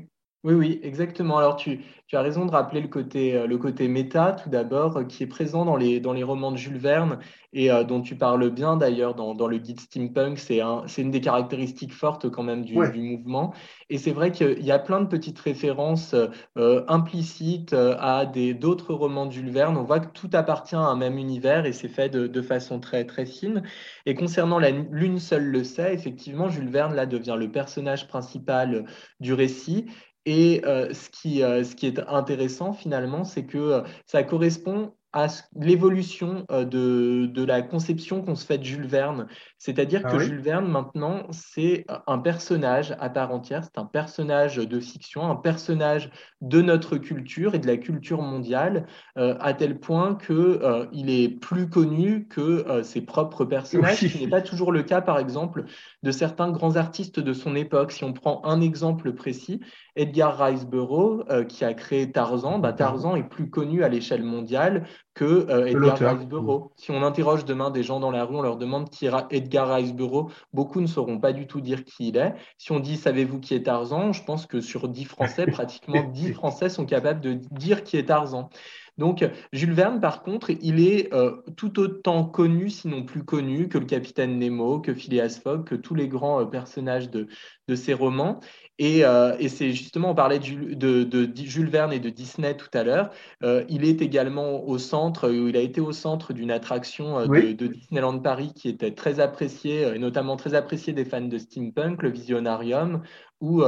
[0.45, 1.39] oui, oui, exactement.
[1.39, 4.97] Alors, tu, tu as raison de rappeler le côté, euh, le côté méta, tout d'abord,
[4.97, 7.19] euh, qui est présent dans les, dans les romans de Jules Verne
[7.53, 10.39] et euh, dont tu parles bien d'ailleurs dans, dans, le guide steampunk.
[10.39, 13.53] C'est un, une des caractéristiques fortes quand même du, du mouvement.
[13.91, 16.15] Et c'est vrai qu'il y a plein de petites références
[16.57, 19.77] implicites à d'autres romans de Jules Verne.
[19.77, 22.81] On voit que tout appartient à un même univers et c'est fait de, de, façon
[22.81, 23.63] très, très fine.
[24.05, 28.85] Et concernant la Lune seule le sait, effectivement, Jules Verne là devient le personnage principal
[29.21, 29.87] du récit.
[30.31, 34.93] Et euh, ce, qui, euh, ce qui est intéressant finalement, c'est que euh, ça correspond
[35.15, 35.27] à
[35.57, 39.27] l'évolution de, de, la conception qu'on se fait de Jules Verne.
[39.57, 44.57] C'est-à-dire ah que Jules Verne, maintenant, c'est un personnage à part entière, c'est un personnage
[44.57, 46.11] de fiction, un personnage
[46.43, 51.09] de notre culture et de la culture mondiale, euh, à tel point qu'il euh, il
[51.09, 55.19] est plus connu que ses propres personnages, ce qui n'est pas toujours le cas, par
[55.19, 55.65] exemple,
[56.03, 57.93] de certains grands artistes de son époque.
[57.93, 59.61] Si on prend un exemple précis,
[59.99, 64.87] Edgar Riceborough, qui a créé Tarzan, bah, Tarzan est plus connu à l'échelle mondiale
[65.19, 66.71] que euh, Edgar Riceborough.
[66.77, 69.75] Si on interroge demain des gens dans la rue, on leur demande qui est Edgar
[69.75, 72.35] Riceborough, beaucoup ne sauront pas du tout dire qui il est.
[72.57, 76.35] Si on dit savez-vous qui est Tarzan, je pense que sur 10 Français, pratiquement 10
[76.35, 78.49] Français sont capables de dire qui est Tarzan.
[78.97, 83.79] Donc, Jules Verne, par contre, il est euh, tout autant connu, sinon plus connu, que
[83.79, 87.29] le capitaine Nemo, que Phileas Fogg, que tous les grands euh, personnages de,
[87.69, 88.41] de ses romans.
[88.81, 93.11] Euh, et, c'est justement, on parlait de, Jules Verne et de Disney tout à l'heure.
[93.43, 97.67] Euh, il est également au centre, il a été au centre d'une attraction euh, de,
[97.67, 102.11] Disneyland Paris qui était très appréciée, et notamment très appréciée des fans de steampunk, le
[102.11, 103.03] Visionarium,
[103.41, 103.63] où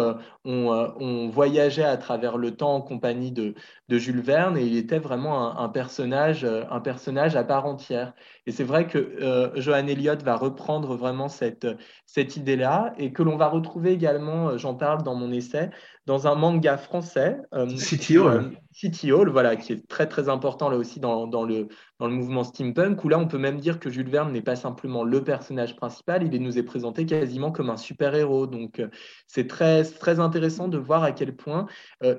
[0.44, 3.54] on, voyageait à travers le temps en compagnie de,
[3.98, 8.12] Jules Verne et il était vraiment un, personnage, un personnage à part entière.
[8.46, 11.66] Et c'est vrai que Johan Elliott va reprendre vraiment cette,
[12.06, 15.70] cette idée-là et que l'on va retrouver également, j'en parle dans mon essai,
[16.10, 17.38] dans un manga français.
[17.54, 18.32] Euh, City Hall.
[18.32, 21.68] Euh, City Hall, voilà, qui est très très important là aussi dans, dans, le,
[21.98, 24.56] dans le mouvement steampunk, où là on peut même dire que Jules Verne n'est pas
[24.56, 28.46] simplement le personnage principal, il nous est présenté quasiment comme un super-héros.
[28.46, 28.88] Donc euh,
[29.26, 31.66] c'est très, très intéressant de voir à quel point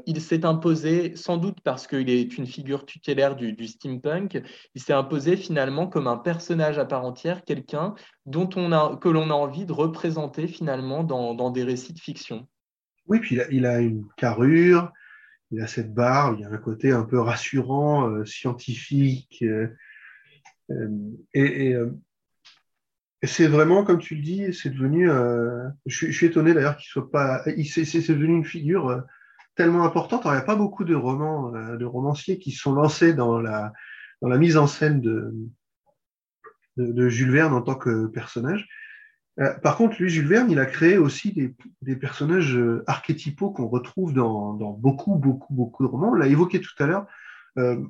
[0.05, 4.41] il s'est imposé, sans doute parce qu'il est une figure tutélaire du, steampunk,
[4.75, 7.95] il s'est imposé finalement comme un personnage à part entière, quelqu'un
[8.25, 12.47] dont on a, que l'on a envie de représenter finalement dans, des récits de fiction.
[13.07, 14.91] Oui, puis il a, une carrure,
[15.51, 19.43] il a cette barbe, il a un côté un peu rassurant, scientifique.
[21.33, 21.75] et,
[23.23, 25.09] et c'est vraiment, comme tu le dis, c'est devenu.
[25.85, 27.43] je, suis étonné d'ailleurs qu'il soit pas.
[27.43, 29.03] C'est devenu une figure
[29.55, 30.21] tellement importante.
[30.25, 33.73] il n'y a pas beaucoup de romans, de romanciers qui sont lancés dans la,
[34.21, 35.33] dans la mise en scène de,
[36.77, 38.67] de, Jules Verne en tant que personnage.
[39.39, 41.33] Euh, par contre, lui, Jules Verne, il a créé aussi
[41.81, 46.11] des, personnages euh, archétypaux qu'on retrouve dans, beaucoup, beaucoup, beaucoup de romans.
[46.11, 47.07] On l'a évoqué tout à l'heure.
[47.57, 47.83] Euh,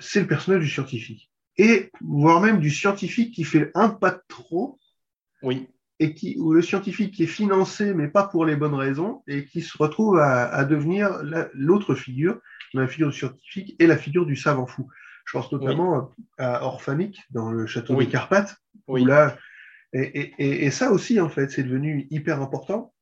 [0.00, 1.30] c'est le personnage du scientifique.
[1.56, 4.78] Et voire même du scientifique qui fait un pas de trop.
[5.42, 5.68] Oui.
[5.98, 9.46] Et qui, ou le scientifique qui est financé, mais pas pour les bonnes raisons, et
[9.46, 11.22] qui se retrouve à, devenir
[11.54, 12.38] l'autre figure,
[12.74, 14.88] la figure du scientifique et la figure du savant fou.
[15.24, 18.56] Je pense notamment à Orphanique dans le château des Carpates,
[18.88, 19.04] oui.
[19.04, 19.36] là,
[19.92, 22.92] et, ça aussi, en fait, c'est devenu hyper important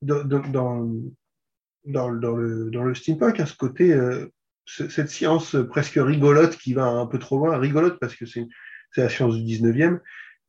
[0.00, 0.88] dans, dans,
[1.84, 4.32] dans, le, dans le steampunk, à ce côté, euh,
[4.66, 8.46] cette science presque rigolote qui va un peu trop loin, rigolote parce que c'est
[8.96, 9.98] la science du 19e,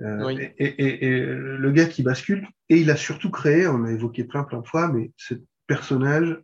[0.01, 4.23] euh, et, et, le gars qui bascule, et il a surtout créé, on a évoqué
[4.23, 5.35] plein plein de fois, mais ce
[5.67, 6.41] personnage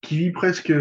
[0.00, 0.72] qui vit presque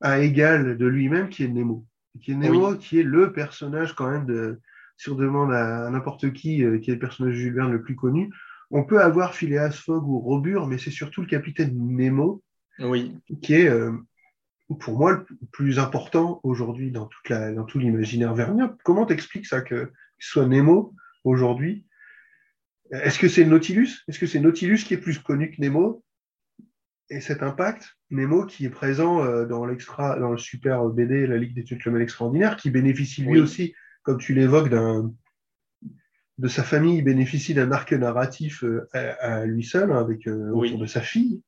[0.00, 1.84] à égal de lui-même, qui est Nemo
[2.20, 4.60] qui est Nemo, qui est le personnage quand même de,
[4.96, 7.82] si on demande à, n'importe qui, euh, qui est le personnage de Jules Verne le
[7.82, 8.30] plus connu,
[8.70, 12.42] on peut avoir Phileas Fogg ou Robur, mais c'est surtout le capitaine Nemo
[12.80, 13.16] oui.
[13.42, 13.92] qui est, euh,
[14.80, 18.76] pour moi, le plus important aujourd'hui dans, toute la, dans tout l'imaginaire vernien.
[18.84, 20.94] Comment t'expliques ça, que, soit Nemo
[21.24, 21.86] aujourd'hui
[22.90, 24.02] Est-ce que c'est Nautilus?
[24.08, 26.02] Est-ce que c'est Nautilus qui est plus connu que Nemo?
[27.08, 31.36] Et cet impact, Nemo, qui est présent euh, dans l'extra, dans le super BD La
[31.36, 35.12] Ligue des Gentlemen Extraordinaires, qui bénéficie lui aussi, comme tu l'évoques, d'un
[36.38, 40.50] de sa famille, il bénéficie d'un arc narratif euh, à, lui seul, hein, avec euh,
[40.50, 41.40] autour de sa fille.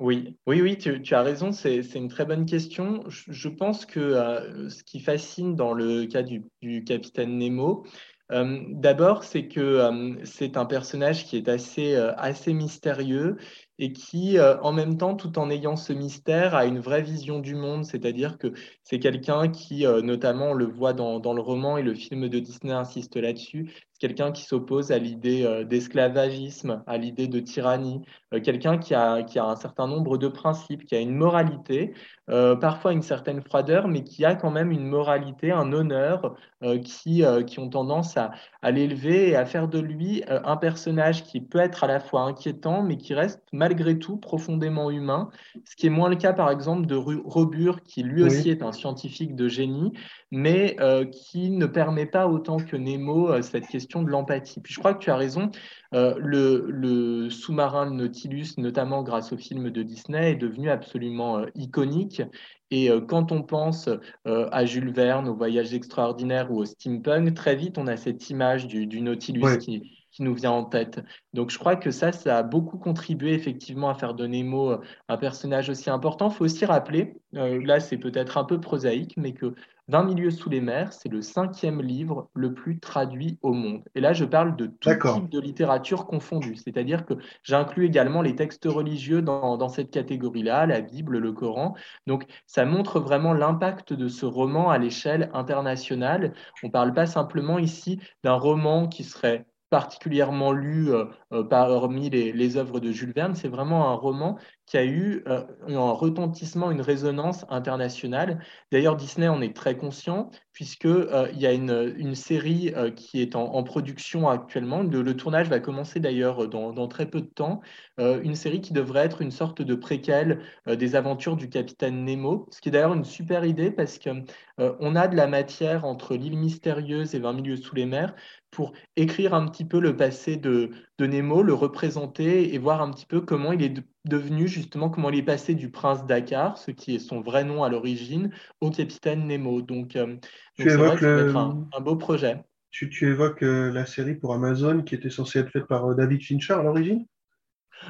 [0.00, 3.04] Oui, oui, oui, tu, as raison, c'est une très bonne question.
[3.08, 7.86] Je, pense que ce qui fascine dans le cas du, du capitaine Nemo,
[8.30, 13.36] D'abord, c'est que c'est un personnage qui est assez, assez mystérieux
[13.78, 17.40] et qui, euh, en même temps, tout en ayant ce mystère, a une vraie vision
[17.40, 18.52] du monde, c'est-à-dire que
[18.84, 22.28] c'est quelqu'un qui, euh, notamment, on le voit dans, dans, le roman et le film
[22.28, 23.72] de Disney insiste là-dessus,
[24.04, 28.02] quelqu'un qui s'oppose à l'idée euh, d'esclavagisme, à l'idée de tyrannie,
[28.42, 31.94] quelqu'un qui a, qui a un certain nombre de principes, qui a une moralité,
[32.26, 36.34] parfois une certaine froideur, mais qui a quand même une moralité, un honneur,
[36.82, 41.40] qui, qui ont tendance à, à l'élever et à faire de lui un personnage qui
[41.40, 45.28] peut être à la fois inquiétant, mais qui reste malgré tout profondément humain,
[45.64, 48.72] ce qui est moins le cas par exemple de Robur, qui lui aussi est un
[48.72, 49.92] scientifique de génie,
[50.34, 54.60] mais euh, qui ne permet pas autant que Nemo euh, cette question de l'empathie.
[54.60, 55.50] Puis je crois que tu as raison,
[55.94, 62.22] euh, le, sous-marin Nautilus, notamment grâce au film de Disney, est devenu absolument iconique.
[62.70, 63.88] Et quand on pense
[64.24, 68.66] à Jules Verne, au voyage extraordinaire ou au steampunk, très vite on a cette image
[68.66, 69.82] du, Nautilus qui,
[70.14, 71.00] qui nous vient en tête.
[71.32, 74.80] Donc je crois que ça, ça a beaucoup contribué effectivement à faire de Nemo euh,
[75.08, 76.30] un personnage aussi important.
[76.30, 79.54] Il faut aussi rappeler, euh, là c'est peut-être un peu prosaïque, mais que
[79.88, 83.82] 20 milieux sous les mers, c'est le cinquième livre le plus traduit au monde.
[83.94, 86.56] Et là, je parle de tout type de littérature confondue.
[86.56, 91.74] C'est-à-dire que j'inclus également les textes religieux dans, dans cette catégorie-là, la Bible, le Coran.
[92.06, 96.32] Donc, ça montre vraiment l'impact de ce roman à l'échelle internationale.
[96.62, 102.08] On ne parle pas simplement ici d'un roman qui serait particulièrement lu euh, euh, parmi
[102.08, 103.34] les, les, œuvres de Jules Verne.
[103.34, 108.42] C'est vraiment un roman qui a eu euh, un retentissement, une résonance internationale.
[108.72, 113.62] D'ailleurs, Disney en est très conscient, puisqu'il il y a une, série qui est en,
[113.64, 114.82] production actuellement.
[114.82, 117.60] Le, tournage va commencer d'ailleurs dans, très peu de temps.
[117.98, 122.60] une série qui devrait être une sorte de préquel des aventures du capitaine Nemo, ce
[122.60, 124.24] qui est d'ailleurs une super idée parce qu'on
[124.58, 128.14] on a de la matière entre l'île mystérieuse et 20 milieux sous les mers
[128.54, 132.90] pour écrire un petit peu le passé de, de, Nemo, le représenter et voir un
[132.90, 133.74] petit peu comment il est
[134.04, 137.64] devenu justement, comment il est passé du prince Dakar, ce qui est son vrai nom
[137.64, 138.30] à l'origine,
[138.60, 139.62] au capitaine Nemo.
[139.62, 140.16] Donc, euh,
[140.56, 142.42] tu évoques un, beau projet.
[142.70, 145.94] Tu, tu évoques euh, la série pour Amazon qui était censée être faite par euh,
[145.94, 147.06] David Fincher à l'origine?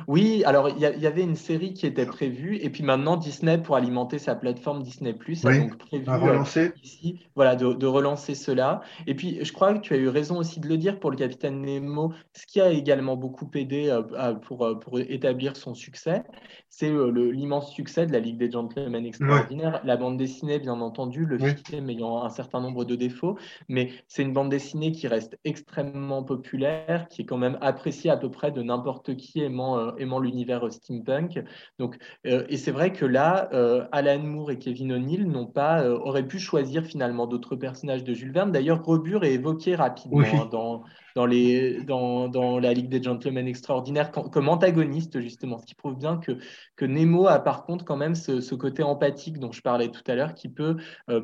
[0.07, 3.77] Oui, alors il y, avait une série qui était prévue, et puis maintenant Disney, pour
[3.77, 8.83] alimenter sa plateforme Disney Plus, a donc prévu euh, ici, voilà, de, relancer cela.
[9.07, 11.17] Et puis je crois que tu as eu raison aussi de le dire pour le
[11.17, 16.23] Capitaine Nemo, ce qui a également beaucoup aidé euh, pour, euh, pour établir son succès,
[16.69, 19.81] c'est l'immense succès de la Ligue des Gentlemen Extraordinaires.
[19.85, 23.39] La bande dessinée, bien entendu, le film ayant un certain nombre de défauts,
[23.69, 28.17] mais c'est une bande dessinée qui reste extrêmement populaire, qui est quand même appréciée à
[28.17, 31.43] peu près de n'importe qui aimant aimant, aimant l'univers steampunk.
[31.79, 33.49] Donc, et c'est vrai que là,
[33.93, 38.33] Alan Moore et Kevin O'Neill n'ont pas, auraient pu choisir finalement d'autres personnages de Jules
[38.33, 38.53] Verne.
[38.53, 40.83] D'ailleurs, Rebur est évoqué rapidement hein, dans,
[41.17, 45.97] dans, les, dans, dans, la Ligue des Gentlemen Extraordinaires comme antagoniste, justement, ce qui prouve
[45.97, 46.39] bien que,
[46.77, 50.03] que Nemo a par contre quand même ce, ce côté empathique dont je parlais tout
[50.07, 50.77] à l'heure, qui peut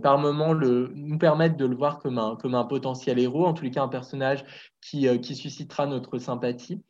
[0.03, 3.53] par moment le, nous permettre de le voir comme un, comme un potentiel héros, en
[3.53, 4.45] tous les cas un personnage
[4.81, 6.81] qui, qui suscitera notre sympathie.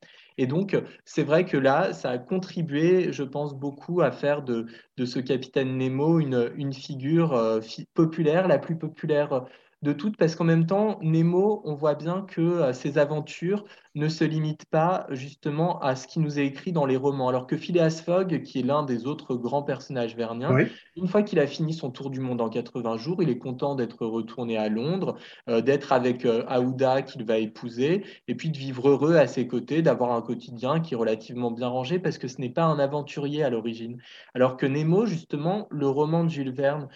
[0.41, 0.75] Et donc,
[1.05, 4.65] c'est vrai que là, ça a contribué, je pense, beaucoup à faire de,
[5.05, 7.61] ce capitaine Nemo une, une figure euh,
[7.93, 9.45] populaire, la plus populaire
[9.83, 13.65] de toutes, parce qu'en même temps, Nemo, on voit bien que euh, ses aventures
[13.95, 17.29] ne se limite pas justement à ce qui nous est écrit dans les romans.
[17.29, 20.55] Alors que Phileas Fogg, qui est l'un des autres grands personnages verniens,
[20.97, 23.75] une fois qu'il a fini son tour du monde en 80 jours, il est content
[23.75, 25.17] d'être retourné à Londres,
[25.49, 29.49] euh, d'être avec euh, Aouda qu'il va épouser, et puis de vivre heureux à ses
[29.49, 32.79] côtés, d'avoir un quotidien qui est relativement bien rangé, parce que ce n'est pas un
[32.79, 33.99] aventurier à l'origine.
[34.35, 36.89] Alors que Nemo, justement, le roman de Jules Verne,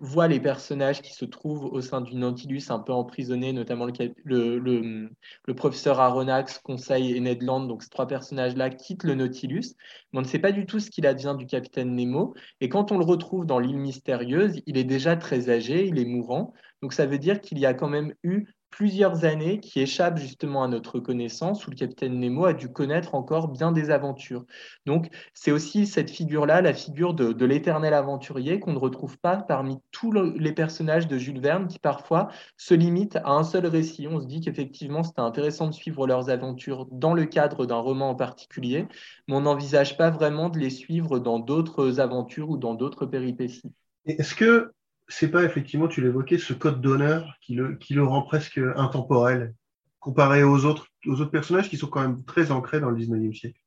[0.00, 4.58] voit les personnages qui se trouvent au sein du Nautilus un peu emprisonnés, notamment le,
[4.58, 5.10] le,
[5.46, 9.74] le professeur Aaron Conseil Conseil et Ned Land, donc ces trois personnages-là, quittent le Nautilus.
[10.12, 12.34] Mais on ne sait pas du tout ce qu'il advient du capitaine Nemo.
[12.60, 16.04] Et quand on le retrouve dans l'île mystérieuse, il est déjà très âgé, il est
[16.04, 16.52] mourant.
[16.82, 20.64] Donc ça veut dire qu'il y a quand même eu plusieurs années qui échappent justement
[20.64, 24.44] à notre connaissance, où le capitaine Nemo a dû connaître encore bien des aventures.
[24.86, 29.78] Donc c'est aussi cette figure-là, la figure de, l'éternel aventurier qu'on ne retrouve pas parmi
[29.92, 34.08] tous les personnages de Jules Verne qui parfois se limitent à un seul récit.
[34.08, 38.10] On se dit qu'effectivement c'était intéressant de suivre leurs aventures dans le cadre d'un roman
[38.10, 38.88] en particulier,
[39.28, 43.72] mais on n'envisage pas vraiment de les suivre dans d'autres aventures ou dans d'autres péripéties.
[44.06, 44.72] Est-ce que
[45.12, 49.54] c'est pas effectivement, tu l'évoquais, ce code d'honneur qui le, qui le rend presque intemporel,
[50.00, 53.34] comparé aux autres, aux autres personnages qui sont quand même très ancrés dans le 19e
[53.34, 53.58] siècle.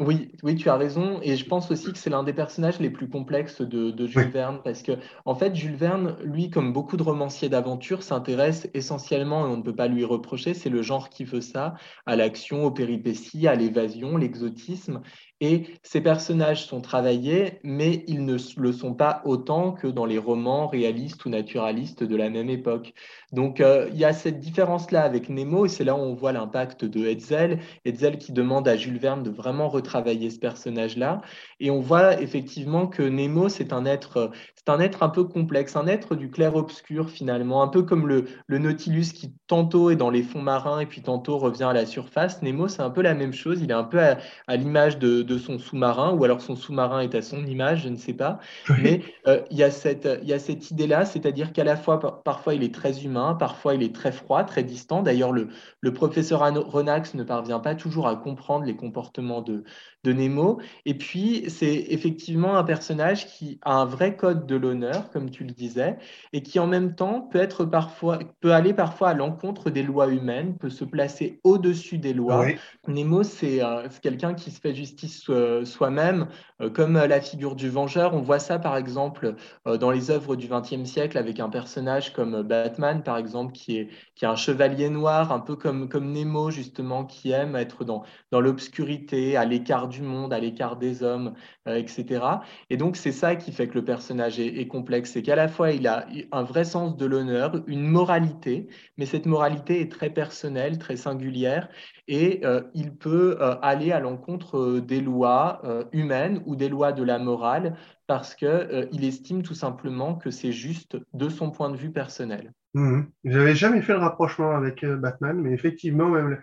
[0.00, 1.20] Oui, oui, tu as raison.
[1.22, 4.60] Et je pense aussi que c'est l'un des personnages les plus complexes de, Jules Verne,
[4.64, 4.92] parce que,
[5.26, 9.62] en fait, Jules Verne, lui, comme beaucoup de romanciers d'aventure, s'intéresse essentiellement, et on ne
[9.62, 11.74] peut pas lui reprocher, c'est le genre qui veut ça,
[12.06, 15.02] à l'action, aux péripéties, à l'évasion, l'exotisme.
[15.44, 20.16] Et ces personnages sont travaillés, mais ils ne le sont pas autant que dans les
[20.16, 22.94] romans réalistes ou naturalistes de la même époque.
[23.32, 26.30] Donc euh, il y a cette différence-là avec Nemo, et c'est là où on voit
[26.30, 27.58] l'impact de Hetzel.
[27.84, 31.22] Hetzel qui demande à Jules Verne de vraiment retravailler ce personnage-là.
[31.58, 35.74] Et on voit effectivement que Nemo, c'est un être, c'est un être un peu complexe,
[35.74, 40.22] un être du clair-obscur finalement, un peu comme le, Nautilus qui tantôt est dans les
[40.22, 42.42] fonds marins et puis tantôt revient à la surface.
[42.42, 43.60] Nemo, c'est un peu la même chose.
[43.60, 47.22] Il est un peu à, l'image de son sous-marin, ou alors son sous-marin est à
[47.22, 48.38] son image, je ne sais pas.
[48.82, 53.04] Mais euh, il y a cette, idée-là, c'est-à-dire qu'à la fois, parfois il est très
[53.04, 55.02] humain, parfois il est très froid, très distant.
[55.02, 55.48] D'ailleurs, le,
[55.80, 59.64] le professeur Renax ne parvient pas toujours à comprendre les comportements de,
[60.04, 60.60] de Nemo.
[60.84, 65.44] Et puis, c'est effectivement un personnage qui a un vrai code de l'honneur, comme tu
[65.44, 65.96] le disais,
[66.32, 70.08] et qui en même temps peut être parfois, peut aller parfois à l'encontre des lois
[70.08, 72.46] humaines, peut se placer au-dessus des lois.
[72.88, 76.26] Nemo, c'est euh, quelqu'un qui se fait justice euh, soi-même,
[76.60, 78.14] euh, comme la figure du vengeur.
[78.14, 79.34] On voit ça, par exemple,
[79.66, 83.88] dans les œuvres du XXe siècle, avec un personnage comme Batman, par exemple, qui est,
[84.14, 88.02] qui est un chevalier noir, un peu comme, comme Nemo, justement, qui aime être dans,
[88.30, 91.34] dans l'obscurité, à l'écart du monde, à l'écart des hommes,
[91.68, 92.24] euh, etc.
[92.70, 95.12] Et donc, c'est ça qui fait que le personnage est, complexe.
[95.12, 99.26] C'est qu'à la fois, il a un vrai sens de l'honneur, une moralité, mais cette
[99.26, 101.68] moralité est très personnelle, très singulière,
[102.08, 105.62] et euh, il peut euh, aller à l'encontre des lois
[105.92, 107.76] humaines ou des lois de la morale
[108.06, 112.52] parce qu'il estime tout simplement que c'est juste de son point de vue personnel.
[112.74, 113.02] Mmh.
[113.24, 116.38] Je n'avais jamais fait le rapprochement avec Batman, mais effectivement, même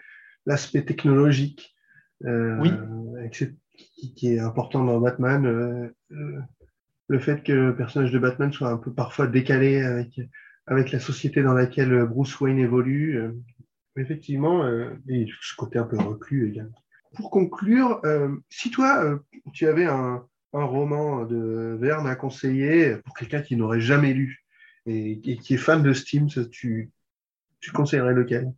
[0.46, 1.76] l'aspect technologique
[2.26, 2.72] euh, oui.
[3.30, 5.46] Qui, est important dans Batman.
[5.46, 6.40] Euh, euh,
[7.08, 10.22] le fait que le personnage de Batman soit un peu parfois décalé avec,
[10.68, 13.20] avec la société dans laquelle Bruce Wayne évolue.
[13.98, 14.68] effectivement,
[15.08, 16.78] et ce côté un peu reclus également.
[17.16, 18.00] Pour conclure,
[18.50, 19.20] si toi,
[19.54, 20.24] tu avais un,
[20.54, 24.46] un, roman de Verne à conseiller pour quelqu'un qui n'aurait jamais lu
[24.86, 26.92] et, et, qui est fan de Steam, tu,
[27.60, 28.54] tu conseillerais lequel?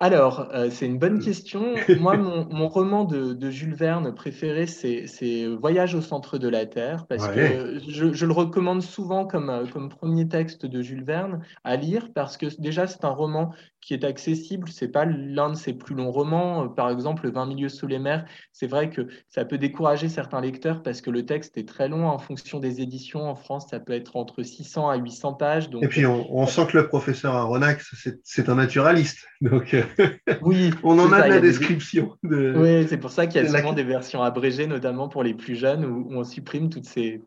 [0.00, 1.24] Alors, euh, c'est une bonne mm.
[1.24, 1.74] question.
[2.00, 7.26] Moi, mon, roman de, Jules Verne préféré, c'est Voyage au centre de la Terre, parce
[7.28, 12.10] que je, le recommande souvent comme, euh, comme premier texte de Jules Verne à lire,
[12.14, 14.68] parce que déjà, c'est un roman qui est accessible.
[14.68, 16.68] C'est pas l'un de ses plus longs romans.
[16.68, 20.82] Par exemple, 20 milieux sous les mers, c'est vrai que ça peut décourager certains lecteurs
[20.82, 23.28] parce que le texte est très long en fonction des éditions.
[23.28, 25.70] En France, ça peut être entre 600 à 800 pages.
[25.70, 25.84] Donc...
[25.84, 29.26] Et puis, on, sent que le professeur Aronnax, c'est un naturaliste.
[29.40, 29.76] Donc,
[30.42, 32.16] oui, on en a de la description.
[32.24, 32.54] De...
[32.56, 35.54] Oui, c'est pour ça qu'il y a souvent des versions abrégées, notamment pour les plus
[35.54, 37.22] jeunes, où, on supprime toutes ces,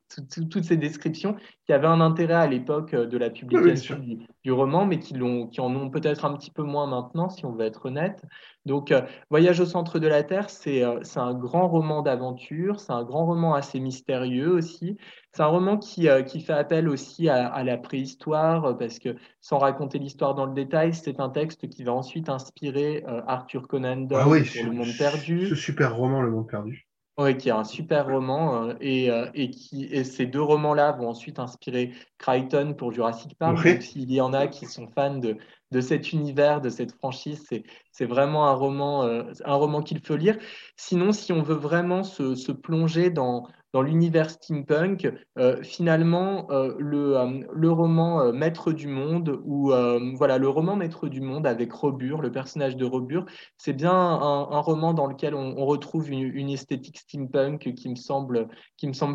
[0.49, 1.37] toutes ces descriptions
[1.71, 3.97] qui avaient un intérêt à l'époque de la publication
[4.43, 7.53] du, roman, mais qui, qui en ont peut-être un petit peu moins maintenant, si on
[7.53, 8.25] veut être honnête.
[8.65, 12.91] Donc, euh, Voyage au centre de la Terre, euh, c'est un grand roman d'aventure, c'est
[12.91, 14.97] un grand roman assez mystérieux aussi.
[15.31, 19.57] C'est un roman qui, euh, qui, fait appel aussi à, la préhistoire, parce que sans
[19.57, 24.23] raconter l'histoire dans le détail, c'est un texte qui va ensuite inspirer Arthur Conan Doyle
[24.25, 25.47] ah oui, Le Monde Perdu.
[25.47, 26.90] Ce super roman, Le Monde Perdu.
[27.17, 31.39] Oui, qui est un super roman et, et, qui, et ces deux romans-là vont ensuite
[31.39, 33.63] inspirer Crichton pour Jurassic Park.
[33.63, 35.37] Donc, s'il y en a qui sont fans de,
[35.71, 37.47] de cet univers, de cette franchise.
[37.91, 40.37] C'est vraiment un roman, euh, un roman qu'il faut lire.
[40.77, 47.17] Sinon, si on veut vraiment se plonger dans, dans l'univers steampunk, euh, finalement, euh, le,
[47.17, 49.71] euh, le, roman Maître du Monde, ou
[50.15, 53.25] voilà, le roman Maître du Monde avec Robur, le personnage de Robur,
[53.57, 58.47] c'est bien un, roman dans lequel on, retrouve une, esthétique steampunk qui me semble,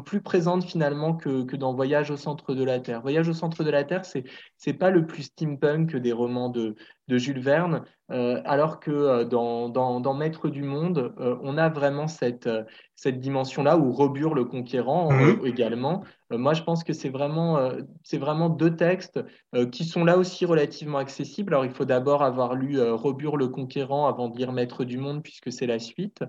[0.05, 3.03] plus présente finalement que, que, dans Voyage au centre de la Terre.
[3.03, 4.25] Voyage au centre de la Terre, c'est
[4.57, 6.77] c'est pas le plus steampunk des romans de,
[7.09, 11.69] de Jules Verne, euh, alors que euh, dans, dans, Maître du Monde, euh, on a
[11.69, 12.49] vraiment cette,
[12.95, 15.45] cette dimension-là, où Robur le conquérant mhm.
[15.45, 16.05] également.
[16.31, 17.71] Moi, je pense que c'est vraiment,
[18.03, 19.21] c'est vraiment deux textes
[19.71, 21.55] qui sont là aussi relativement accessibles.
[21.55, 25.23] Alors, il faut d'abord avoir lu Robur le conquérant avant de lire Maître du Monde,
[25.23, 26.25] puisque c'est la suite.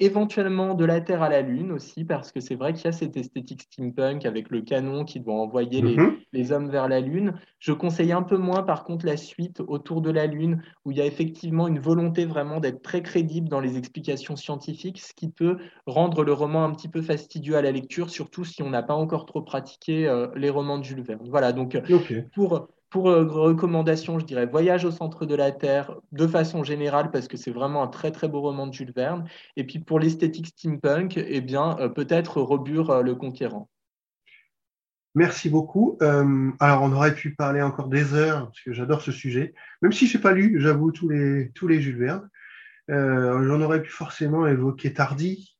[0.00, 2.92] éventuellement de la Terre à la Lune aussi, parce que c'est vrai qu'il y a
[2.92, 6.16] cette esthétique steampunk avec le canon qui doit envoyer les, mhm.
[6.32, 7.34] les hommes vers la Lune.
[7.58, 10.98] Je conseille un peu moins, par contre, la suite autour de la Lune, où il
[10.98, 15.28] y a effectivement une volonté vraiment d'être très crédible dans les explications scientifiques, ce qui
[15.28, 18.82] peut rendre le roman un petit peu fastidieux à la lecture, surtout si on n'a
[18.82, 21.26] pas encore trop pratiqué euh, les romans de Jules Verne.
[21.30, 21.80] Voilà, donc euh,
[22.34, 27.10] pour, pour euh, recommandation, je dirais Voyage au centre de la Terre de façon générale
[27.10, 29.24] parce que c'est vraiment un très très beau roman de Jules Verne.
[29.56, 33.70] Et puis pour l'esthétique steampunk, eh bien peut-être Robur le Conquérant.
[35.14, 35.96] Merci beaucoup.
[36.60, 40.06] Alors, on aurait pu parler encore des heures, parce que j'adore ce sujet, même si
[40.06, 42.28] je n'ai pas lu, j'avoue, tous les, tous les Jules Verne.
[42.88, 45.56] J'en aurais pu forcément évoquer Tardy,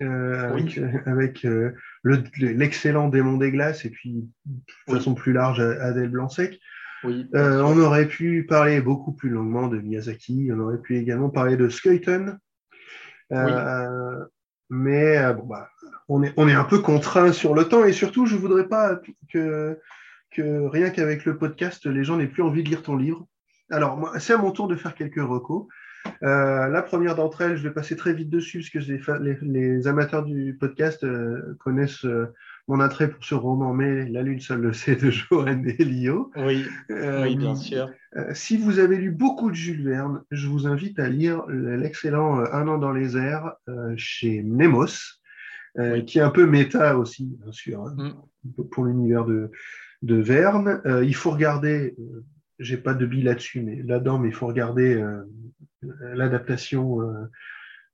[0.00, 1.46] avec,
[2.04, 6.58] l'excellent Démon des Glaces, et puis, de façon plus large, Adèle Blanc-Sec.
[7.04, 11.68] on aurait pu parler beaucoup plus longuement de Miyazaki, on aurait pu également parler de
[11.68, 12.38] Skuyton.
[14.70, 15.70] mais bon, bah,
[16.08, 19.00] on est, on est un peu contraint sur le temps et surtout, je voudrais pas
[19.32, 19.78] que,
[20.30, 23.26] que rien qu'avec le podcast, les gens n'aient plus envie de lire ton livre.
[23.70, 25.66] Alors, c'est à mon tour de faire quelques recos.
[26.22, 29.86] Euh, la première d'entre elles, je vais passer très vite dessus parce que les, les,
[29.86, 32.26] amateurs du podcast euh, connaissent euh,
[32.66, 36.30] mon attrait pour ce roman, mais La Lune seule le sait de Joanne Elio.
[36.36, 37.90] Oui, oui, bien sûr.
[38.32, 42.68] si vous avez lu beaucoup de Jules Verne, je vous invite à lire l'excellent Un
[42.68, 43.54] an dans les airs
[43.96, 45.20] chez Nemos.
[46.06, 48.64] Qui est un peu méta aussi, bien sûr, hein, mm.
[48.72, 49.52] pour l'univers de,
[50.02, 50.82] de Verne.
[51.04, 51.94] Il faut regarder,
[52.58, 55.00] j'ai pas de billes là-dessus, mais là-dedans, mais il faut regarder
[55.82, 56.98] l'adaptation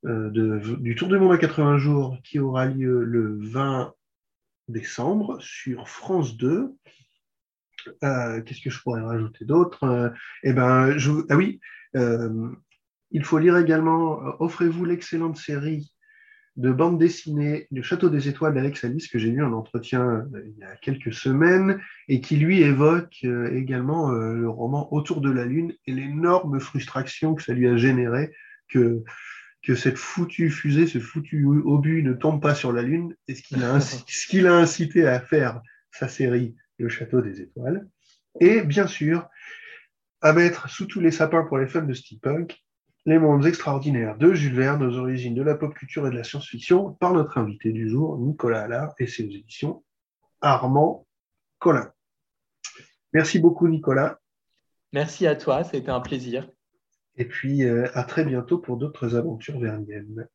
[0.05, 3.95] du Tour du monde à 80 jours qui aura lieu le 20
[4.69, 6.75] décembre sur France 2.
[8.01, 10.13] Qu'est-ce que je pourrais rajouter d'autre?
[10.43, 10.97] Eh ben,
[11.29, 11.61] ah oui,
[11.95, 14.21] il faut lire également.
[14.41, 15.94] Offrez-vous l'excellente série
[16.57, 20.43] de bande dessinée Le Château des Étoiles d'Alex Alice que j'ai lu en entretien euh,
[20.47, 25.21] il y a quelques semaines et qui lui évoque euh, également euh, le roman Autour
[25.21, 28.33] de la Lune et l'énorme frustration que ça lui a généré
[28.69, 29.03] que,
[29.63, 33.43] que cette foutue fusée, ce foutu obus ne tombe pas sur la Lune et ce
[33.43, 37.87] qui l'a ce a incité à faire sa série Le Château des Étoiles.
[38.41, 39.29] Et bien sûr,
[40.21, 42.64] à mettre sous tous les sapins pour les fans de steampunk,
[43.07, 46.25] les mondes extraordinaires de Jules Verne aux origines de la pop culture et de la
[46.25, 49.85] science-fiction par notre invité du jour, Nicolas Allard, et ses éditions
[50.41, 51.07] Armand
[51.59, 51.93] Collin.
[53.13, 54.19] Merci beaucoup, Nicolas.
[54.93, 56.49] Merci à toi, c'était un plaisir.
[57.17, 60.27] Et puis, euh, à très bientôt pour d'autres aventures verniennes.